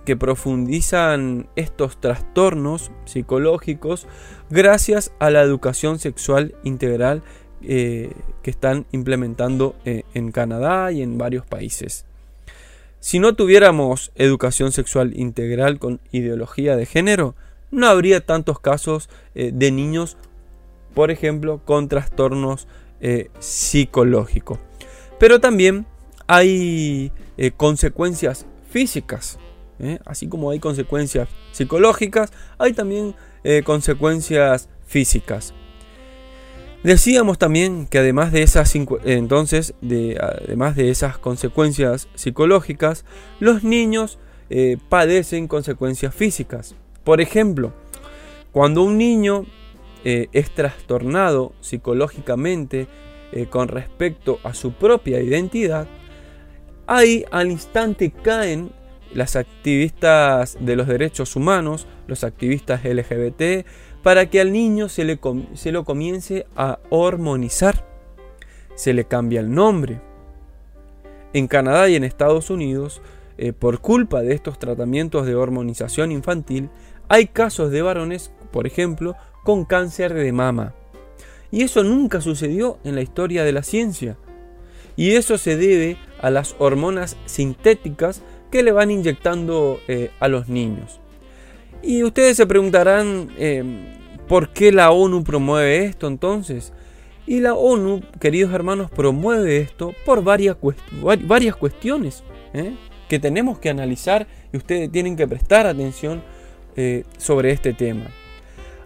que 0.05 0.15
profundizan 0.15 1.49
estos 1.57 1.99
trastornos 1.99 2.91
psicológicos 3.03 4.07
gracias 4.49 5.11
a 5.19 5.29
la 5.31 5.41
educación 5.41 5.99
sexual 5.99 6.55
integral 6.63 7.23
eh, 7.61 8.11
que 8.41 8.51
están 8.51 8.85
implementando 8.91 9.75
eh, 9.85 10.03
en 10.13 10.31
Canadá 10.31 10.91
y 10.91 11.01
en 11.01 11.17
varios 11.17 11.45
países. 11.45 12.05
Si 12.99 13.19
no 13.19 13.35
tuviéramos 13.35 14.11
educación 14.15 14.71
sexual 14.71 15.17
integral 15.17 15.79
con 15.79 15.99
ideología 16.11 16.75
de 16.75 16.85
género, 16.85 17.35
no 17.71 17.87
habría 17.87 18.25
tantos 18.25 18.59
casos 18.59 19.09
de 19.33 19.71
niños, 19.71 20.17
por 20.93 21.11
ejemplo, 21.11 21.61
con 21.65 21.87
trastornos 21.87 22.67
psicológicos. 23.39 24.57
Pero 25.19 25.39
también 25.39 25.85
hay 26.27 27.11
eh, 27.37 27.51
consecuencias 27.51 28.45
físicas. 28.69 29.37
¿eh? 29.79 29.99
Así 30.05 30.27
como 30.27 30.51
hay 30.51 30.59
consecuencias 30.59 31.29
psicológicas, 31.51 32.31
hay 32.57 32.73
también 32.73 33.15
eh, 33.43 33.61
consecuencias 33.63 34.69
físicas. 34.85 35.53
Decíamos 36.85 37.37
también 37.37 37.87
que 37.87 37.97
además 37.97 38.31
de 38.31 38.43
esas 38.43 38.73
entonces, 38.75 39.73
de, 39.81 40.17
además 40.21 40.75
de 40.75 40.91
esas 40.91 41.17
consecuencias 41.17 42.07
psicológicas, 42.15 43.03
los 43.39 43.63
niños 43.63 44.19
padecen 44.87 45.47
consecuencias 45.47 46.13
físicas. 46.13 46.75
Por 47.03 47.19
ejemplo, 47.19 47.73
cuando 48.51 48.83
un 48.83 48.97
niño 48.97 49.45
es 50.03 50.53
trastornado 50.53 51.53
psicológicamente 51.59 52.87
con 53.49 53.67
respecto 53.67 54.39
a 54.43 54.53
su 54.53 54.73
propia 54.73 55.19
identidad, 55.19 55.87
Ahí 56.87 57.25
al 57.31 57.49
instante 57.49 58.11
caen 58.11 58.71
las 59.11 59.35
activistas 59.35 60.55
de 60.59 60.75
los 60.75 60.87
derechos 60.87 61.35
humanos, 61.35 61.87
los 62.07 62.23
activistas 62.23 62.83
LGBT, 62.83 63.65
para 64.05 64.29
que 64.29 64.39
al 64.39 64.53
niño 64.53 64.87
se, 64.87 65.03
le 65.03 65.19
se 65.55 65.71
lo 65.71 65.83
comience 65.83 66.45
a 66.55 66.77
hormonizar. 66.91 67.87
Se 68.75 68.93
le 68.93 69.05
cambia 69.05 69.39
el 69.39 69.51
nombre. 69.51 69.99
En 71.33 71.47
Canadá 71.47 71.89
y 71.89 71.95
en 71.95 72.03
Estados 72.03 72.51
Unidos, 72.51 73.01
eh, 73.39 73.51
por 73.51 73.79
culpa 73.79 74.21
de 74.21 74.35
estos 74.35 74.59
tratamientos 74.59 75.25
de 75.25 75.33
hormonización 75.33 76.11
infantil, 76.11 76.69
hay 77.07 77.25
casos 77.25 77.71
de 77.71 77.81
varones, 77.81 78.31
por 78.51 78.67
ejemplo, 78.67 79.15
con 79.43 79.65
cáncer 79.65 80.13
de 80.13 80.31
mama. 80.31 80.75
Y 81.49 81.63
eso 81.63 81.83
nunca 81.83 82.21
sucedió 82.21 82.77
en 82.83 82.93
la 82.93 83.01
historia 83.01 83.43
de 83.43 83.53
la 83.53 83.63
ciencia. 83.63 84.17
Y 84.95 85.13
eso 85.13 85.39
se 85.39 85.57
debe 85.57 85.97
a 86.21 86.29
las 86.29 86.55
hormonas 86.59 87.17
sintéticas 87.25 88.21
que 88.51 88.61
le 88.61 88.71
van 88.71 88.91
inyectando 88.91 89.79
eh, 89.87 90.11
a 90.19 90.27
los 90.27 90.47
niños. 90.47 90.99
Y 91.81 92.03
ustedes 92.03 92.37
se 92.37 92.47
preguntarán 92.47 93.29
em, 93.37 93.94
por 94.27 94.49
qué 94.49 94.71
la 94.71 94.91
ONU 94.91 95.23
promueve 95.23 95.85
esto 95.85 96.07
entonces. 96.07 96.73
Y 97.27 97.39
la 97.39 97.55
ONU, 97.55 98.01
queridos 98.19 98.53
hermanos, 98.53 98.91
promueve 98.91 99.57
esto 99.57 99.93
por 100.05 100.23
varias, 100.23 100.57
varias 101.23 101.55
cuestiones 101.55 102.23
¿eh? 102.53 102.75
que 103.09 103.19
tenemos 103.19 103.57
que 103.59 103.69
analizar 103.69 104.27
y 104.53 104.57
ustedes 104.57 104.91
tienen 104.91 105.15
que 105.15 105.27
prestar 105.27 105.65
atención 105.65 106.23
eh, 106.75 107.03
sobre 107.17 107.51
este 107.51 107.73
tema. 107.73 108.05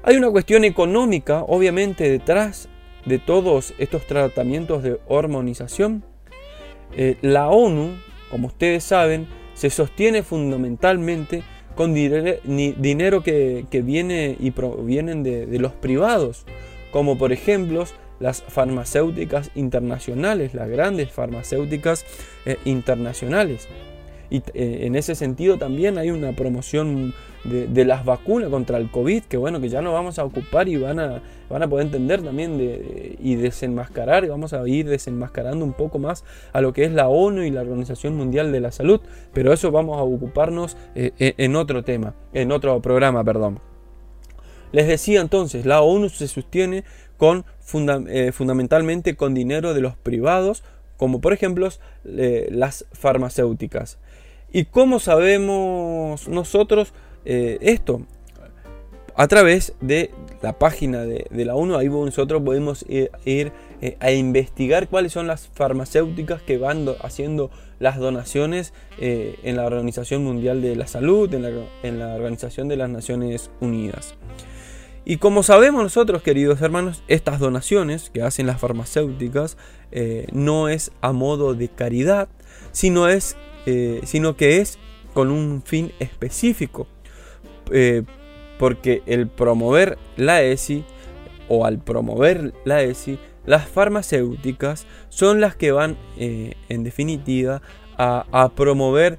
Hay 0.03 0.15
una 0.15 0.29
cuestión 0.31 0.63
económica, 0.63 1.43
obviamente, 1.43 2.09
detrás 2.09 2.69
de 3.05 3.19
todos 3.19 3.73
estos 3.77 4.07
tratamientos 4.07 4.83
de 4.83 4.99
hormonización, 5.07 6.03
eh, 6.95 7.17
la 7.21 7.49
ONU, 7.49 7.97
como 8.31 8.47
ustedes 8.47 8.83
saben, 8.83 9.27
se 9.53 9.69
sostiene 9.69 10.23
fundamentalmente 10.23 11.43
con 11.79 11.93
dinero 11.93 13.23
que, 13.23 13.81
viene 13.85 14.35
y 14.37 14.51
provienen 14.51 15.23
de, 15.23 15.59
los 15.59 15.71
privados, 15.71 16.43
como 16.91 17.17
por 17.17 17.31
ejemplo 17.31 17.85
las 18.19 18.41
farmacéuticas 18.41 19.49
internacionales, 19.55 20.53
las 20.53 20.67
grandes 20.67 21.09
farmacéuticas 21.09 22.05
eh, 22.45 22.57
internacionales. 22.65 23.69
Y 24.29 24.37
eh, 24.53 24.81
en 24.85 24.95
ese 24.95 25.15
sentido 25.15 25.57
también 25.57 25.97
hay 25.97 26.11
una 26.11 26.33
promoción 26.33 27.13
de, 27.43 27.85
las 27.85 28.05
vacunas 28.05 28.49
contra 28.49 28.77
el 28.77 28.91
COVID, 28.91 29.23
que 29.23 29.37
bueno, 29.37 29.61
que 29.61 29.69
ya 29.69 29.81
nos 29.81 29.93
vamos 29.93 30.19
a 30.19 30.25
ocupar 30.25 30.67
y 30.67 30.77
van 30.77 30.99
a, 30.99 31.21
van 31.49 31.63
a 31.63 31.67
poder 31.67 31.85
entender 31.85 32.21
también 32.21 32.57
de, 32.57 33.15
y 33.19 33.35
desenmascarar, 33.35 34.25
y 34.25 34.27
vamos 34.27 34.53
a 34.53 34.67
ir 34.67 34.87
desenmascarando 34.87 35.63
un 35.63 35.73
poco 35.73 35.99
más 35.99 36.23
a 36.53 36.61
lo 36.61 36.73
que 36.73 36.83
es 36.83 36.91
la 36.91 37.07
ONU 37.07 37.43
y 37.43 37.51
la 37.51 37.61
Organización 37.61 38.15
Mundial 38.15 38.51
de 38.51 38.59
la 38.59 38.71
Salud, 38.71 39.01
pero 39.33 39.53
eso 39.53 39.71
vamos 39.71 39.97
a 39.97 40.03
ocuparnos 40.03 40.77
eh, 40.95 41.11
eh, 41.19 41.33
en 41.37 41.55
otro 41.55 41.83
tema, 41.83 42.13
en 42.33 42.51
otro 42.51 42.81
programa, 42.81 43.23
perdón. 43.23 43.59
Les 44.71 44.87
decía 44.87 45.21
entonces, 45.21 45.65
la 45.65 45.81
ONU 45.81 46.09
se 46.09 46.27
sostiene 46.27 46.83
con 47.17 47.45
fundamentalmente 47.61 49.15
con 49.15 49.33
dinero 49.33 49.73
de 49.73 49.81
los 49.81 49.95
privados, 49.95 50.63
como 50.97 51.21
por 51.21 51.33
ejemplo 51.33 51.67
las 52.03 52.85
farmacéuticas. 52.91 53.97
¿Y 54.51 54.65
cómo 54.65 54.99
sabemos 54.99 56.27
nosotros 56.27 56.93
eh, 57.25 57.59
esto? 57.61 58.01
A 59.15 59.27
través 59.27 59.73
de 59.81 60.11
la 60.41 60.57
página 60.57 61.01
de, 61.01 61.27
la 61.45 61.55
ONU, 61.55 61.75
ahí 61.75 61.89
nosotros 61.89 62.41
podemos 62.41 62.85
ir, 62.87 63.11
eh, 63.81 63.97
a 63.99 64.11
investigar 64.11 64.87
cuáles 64.87 65.11
son 65.11 65.27
las 65.27 65.49
farmacéuticas 65.49 66.41
que 66.41 66.57
van 66.57 66.87
haciendo 67.01 67.51
las 67.79 67.97
donaciones 67.97 68.73
eh, 68.97 69.37
en 69.43 69.57
la 69.57 69.65
Organización 69.65 70.23
Mundial 70.23 70.61
de 70.61 70.75
la 70.75 70.87
Salud, 70.87 71.31
en 71.33 71.99
la, 71.99 72.15
Organización 72.15 72.69
de 72.69 72.77
las 72.77 72.89
Naciones 72.89 73.51
Unidas. 73.59 74.15
Y 75.03 75.17
como 75.17 75.43
sabemos 75.43 75.83
nosotros, 75.83 76.23
queridos 76.23 76.61
hermanos, 76.61 77.03
estas 77.07 77.39
donaciones 77.39 78.09
que 78.09 78.21
hacen 78.21 78.47
las 78.47 78.59
farmacéuticas 78.59 79.57
no 80.31 80.69
es 80.69 80.91
a 81.01 81.13
modo 81.13 81.55
de 81.55 81.67
caridad, 81.67 82.29
sino 82.71 83.09
es 83.09 83.35
eh, 83.65 84.01
sino 84.03 84.35
que 84.35 84.57
es 84.61 84.77
con 85.13 85.31
un 85.31 85.61
fin 85.65 85.91
específico. 85.99 86.87
Eh, 87.71 88.03
porque 88.57 89.03
el 89.05 89.27
promover 89.27 89.97
la 90.17 90.41
ESI 90.41 90.83
o 91.47 91.65
al 91.65 91.79
promover 91.79 92.53
la 92.65 92.81
ESI, 92.83 93.17
las 93.45 93.67
farmacéuticas 93.67 94.85
son 95.09 95.39
las 95.39 95.55
que 95.55 95.71
van 95.71 95.97
eh, 96.17 96.55
en 96.67 96.83
definitiva 96.83 97.61
a, 97.97 98.51
promover 98.55 99.17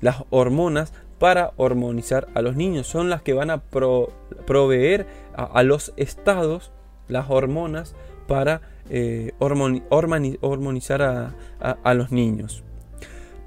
las 0.00 0.24
hormonas 0.30 0.92
para 1.18 1.52
hormonizar 1.56 2.28
a 2.34 2.42
los 2.42 2.54
niños. 2.56 2.86
Son 2.86 3.10
las 3.10 3.22
que 3.22 3.32
van 3.32 3.50
a 3.50 3.60
pro- 3.60 4.12
proveer 4.46 5.06
a, 5.34 5.62
los 5.62 5.92
estados 5.96 6.70
las 7.08 7.28
hormonas 7.30 7.94
para 8.28 8.60
hormoni- 9.40 9.82
hormoni- 9.88 10.38
hormonizar 10.42 11.32
a 11.60 11.94
los 11.94 12.10
niños. 12.12 12.62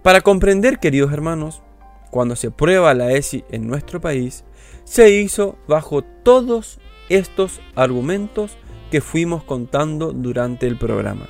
Para 0.06 0.22
comprender, 0.22 0.78
queridos 0.78 1.12
hermanos, 1.12 1.64
cuando 2.12 2.36
se 2.36 2.52
prueba 2.52 2.94
la 2.94 3.12
ESI 3.14 3.44
en 3.50 3.66
nuestro 3.66 4.00
país, 4.00 4.46
se 4.84 5.10
hizo 5.10 5.58
bajo 5.68 6.04
todos 6.04 6.78
estos 7.10 7.60
argumentos 7.74 8.56
que 8.92 9.02
fuimos 9.02 9.44
contando 9.44 10.12
durante 10.12 10.68
el 10.68 10.78
programa. 10.78 11.26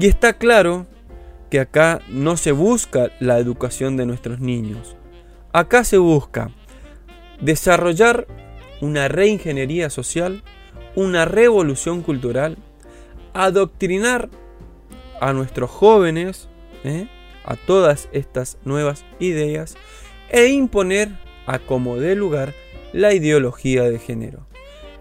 Y 0.00 0.06
está 0.06 0.32
claro 0.38 0.86
que 1.50 1.60
acá 1.60 2.00
no 2.08 2.38
se 2.38 2.52
busca 2.52 3.10
la 3.20 3.38
educación 3.38 3.98
de 3.98 4.06
nuestros 4.06 4.40
niños. 4.40 4.96
Acá 5.52 5.84
se 5.84 5.98
busca 5.98 6.48
desarrollar 7.42 8.26
una 8.80 9.06
reingeniería 9.08 9.90
social, 9.90 10.42
una 10.94 11.26
revolución 11.26 12.00
cultural, 12.00 12.56
adoctrinar 13.34 14.30
a 15.20 15.34
nuestros 15.34 15.68
jóvenes, 15.68 16.48
¿eh? 16.82 17.08
A 17.46 17.56
todas 17.56 18.08
estas 18.12 18.58
nuevas 18.64 19.04
ideas 19.18 19.76
e 20.28 20.48
imponer 20.48 21.08
a 21.46 21.58
como 21.58 21.96
dé 21.96 22.14
lugar 22.14 22.52
la 22.92 23.14
ideología 23.14 23.84
de 23.84 23.98
género. 23.98 24.46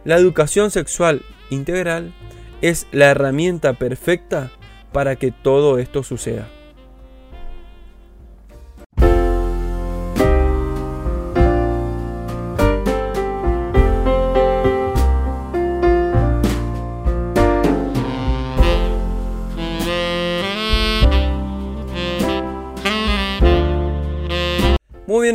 La 0.03 0.15
educación 0.15 0.71
sexual 0.71 1.23
integral 1.49 2.13
es 2.61 2.87
la 2.91 3.07
herramienta 3.07 3.73
perfecta 3.73 4.51
para 4.91 5.15
que 5.15 5.31
todo 5.31 5.79
esto 5.79 6.03
suceda. 6.03 6.47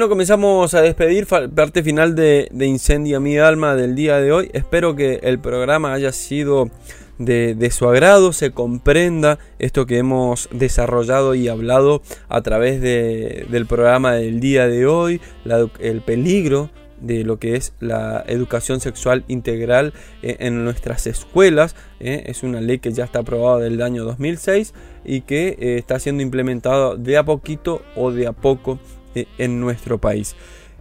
Nos 0.00 0.08
comenzamos 0.08 0.72
a 0.74 0.80
despedir, 0.82 1.26
parte 1.26 1.82
final 1.82 2.14
de, 2.14 2.48
de 2.52 2.66
Incendia 2.66 3.20
mi 3.20 3.36
alma 3.38 3.76
del 3.76 3.94
día 3.94 4.16
de 4.20 4.32
hoy. 4.32 4.50
Espero 4.54 4.96
que 4.96 5.20
el 5.22 5.38
programa 5.38 5.92
haya 5.92 6.10
sido 6.10 6.70
de, 7.18 7.70
su 7.70 7.86
agrado, 7.86 8.32
se 8.32 8.50
comprenda 8.50 9.38
esto 9.58 9.84
que 9.84 9.98
hemos 9.98 10.48
desarrollado 10.52 11.34
y 11.34 11.48
hablado 11.48 12.00
a 12.30 12.40
través 12.40 12.80
de- 12.80 13.46
del 13.50 13.66
programa 13.66 14.14
del 14.14 14.40
día 14.40 14.66
de 14.68 14.86
hoy, 14.86 15.20
el 15.80 16.00
peligro 16.00 16.70
de 17.00 17.24
lo 17.24 17.38
que 17.38 17.56
es 17.56 17.74
la 17.80 18.24
educación 18.26 18.80
sexual 18.80 19.24
integral 19.28 19.92
eh, 20.22 20.36
en 20.40 20.64
nuestras 20.64 21.06
escuelas. 21.06 21.74
eh, 21.98 22.24
Es 22.26 22.42
una 22.42 22.60
ley 22.62 22.78
que 22.78 22.92
ya 22.92 23.04
está 23.04 23.18
aprobada 23.20 23.58
del 23.60 23.80
año 23.82 24.04
2006 24.04 24.72
y 25.04 25.20
que 25.22 25.56
eh, 25.60 25.76
está 25.78 25.98
siendo 25.98 26.22
implementada 26.22 26.96
de 26.96 27.16
a 27.18 27.22
poquito 27.24 27.82
o 27.96 28.10
de 28.12 28.26
a 28.26 28.32
poco 28.32 28.78
en 29.14 29.60
nuestro 29.60 29.98
país. 29.98 30.36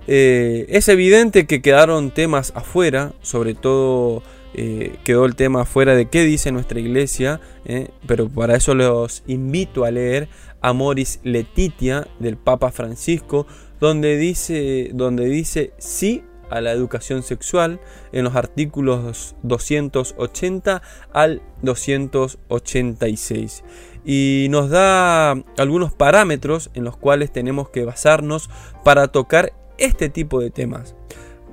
Eh, 0.07 0.65
es 0.69 0.87
evidente 0.87 1.45
que 1.45 1.61
quedaron 1.61 2.11
temas 2.11 2.51
afuera, 2.55 3.13
sobre 3.21 3.53
todo 3.53 4.23
eh, 4.55 4.95
quedó 5.03 5.25
el 5.25 5.35
tema 5.35 5.61
afuera 5.61 5.93
de 5.93 6.07
qué 6.07 6.23
dice 6.23 6.51
nuestra 6.51 6.79
iglesia, 6.79 7.39
eh, 7.65 7.89
pero 8.07 8.27
para 8.27 8.55
eso 8.55 8.73
los 8.73 9.21
invito 9.27 9.85
a 9.85 9.91
leer 9.91 10.27
Amoris 10.61 11.19
Letitia 11.23 12.07
del 12.17 12.37
Papa 12.37 12.71
Francisco, 12.71 13.45
donde 13.79 14.17
dice, 14.17 14.89
donde 14.93 15.25
dice 15.25 15.73
sí 15.77 16.23
a 16.49 16.61
la 16.61 16.71
educación 16.71 17.21
sexual 17.21 17.79
en 18.11 18.23
los 18.23 18.35
artículos 18.35 19.35
280 19.43 20.81
al 21.13 21.43
286 21.61 23.63
y 24.11 24.47
nos 24.49 24.71
da 24.71 25.33
algunos 25.59 25.93
parámetros 25.93 26.71
en 26.73 26.83
los 26.83 26.97
cuales 26.97 27.31
tenemos 27.31 27.69
que 27.69 27.85
basarnos 27.85 28.49
para 28.83 29.09
tocar 29.09 29.53
este 29.77 30.09
tipo 30.09 30.39
de 30.39 30.49
temas. 30.49 30.95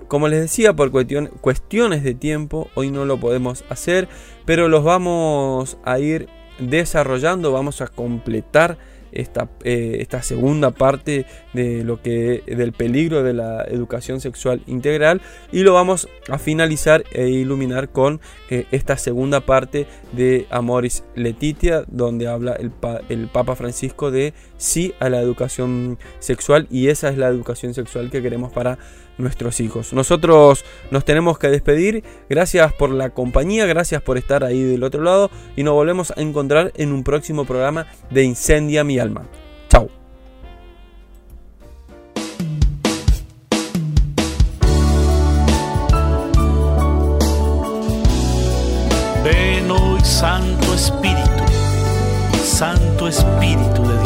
Como 0.08 0.26
les 0.28 0.40
decía, 0.40 0.72
por 0.72 0.90
cuestiones 0.90 2.02
de 2.02 2.14
tiempo, 2.14 2.70
hoy 2.74 2.90
no 2.90 3.04
lo 3.04 3.20
podemos 3.20 3.62
hacer, 3.68 4.08
pero 4.46 4.68
los 4.68 4.84
vamos 4.84 5.76
a 5.84 5.98
ir 5.98 6.30
desarrollando, 6.58 7.52
vamos 7.52 7.82
a 7.82 7.88
completar 7.88 8.78
esta, 9.16 9.48
eh, 9.64 9.98
esta 10.00 10.22
segunda 10.22 10.70
parte 10.70 11.26
de 11.52 11.84
lo 11.84 12.02
que 12.02 12.42
del 12.46 12.72
peligro 12.72 13.22
de 13.22 13.32
la 13.32 13.64
educación 13.64 14.20
sexual 14.20 14.62
integral. 14.66 15.20
Y 15.52 15.60
lo 15.60 15.74
vamos 15.74 16.08
a 16.28 16.38
finalizar 16.38 17.04
e 17.12 17.28
iluminar 17.28 17.88
con 17.88 18.20
eh, 18.50 18.66
esta 18.70 18.96
segunda 18.96 19.40
parte 19.40 19.86
de 20.12 20.46
Amoris 20.50 21.04
Letitia 21.14 21.84
donde 21.88 22.28
habla 22.28 22.52
el, 22.52 22.72
el 23.08 23.28
Papa 23.28 23.56
Francisco 23.56 24.10
de 24.10 24.34
sí 24.56 24.94
a 25.00 25.08
la 25.08 25.20
educación 25.20 25.98
sexual 26.18 26.66
y 26.70 26.88
esa 26.88 27.08
es 27.08 27.18
la 27.18 27.28
educación 27.28 27.74
sexual 27.74 28.10
que 28.10 28.22
queremos 28.22 28.52
para 28.52 28.78
nuestros 29.18 29.60
hijos. 29.60 29.92
Nosotros 29.92 30.64
nos 30.90 31.04
tenemos 31.04 31.38
que 31.38 31.48
despedir. 31.48 32.04
Gracias 32.28 32.72
por 32.72 32.90
la 32.90 33.10
compañía, 33.10 33.66
gracias 33.66 34.02
por 34.02 34.18
estar 34.18 34.44
ahí 34.44 34.62
del 34.62 34.82
otro 34.82 35.02
lado 35.02 35.30
y 35.56 35.62
nos 35.62 35.74
volvemos 35.74 36.12
a 36.16 36.20
encontrar 36.20 36.72
en 36.76 36.92
un 36.92 37.04
próximo 37.04 37.44
programa 37.44 37.86
de 38.10 38.24
Incendia 38.24 38.84
mi 38.84 38.98
alma. 38.98 39.26
Chao. 39.68 39.88
Ven 49.24 49.70
hoy, 49.70 50.00
Santo 50.04 50.74
Espíritu, 50.74 51.44
Santo 52.44 53.08
Espíritu 53.08 53.82
de 53.82 53.94
Dios. 53.94 54.05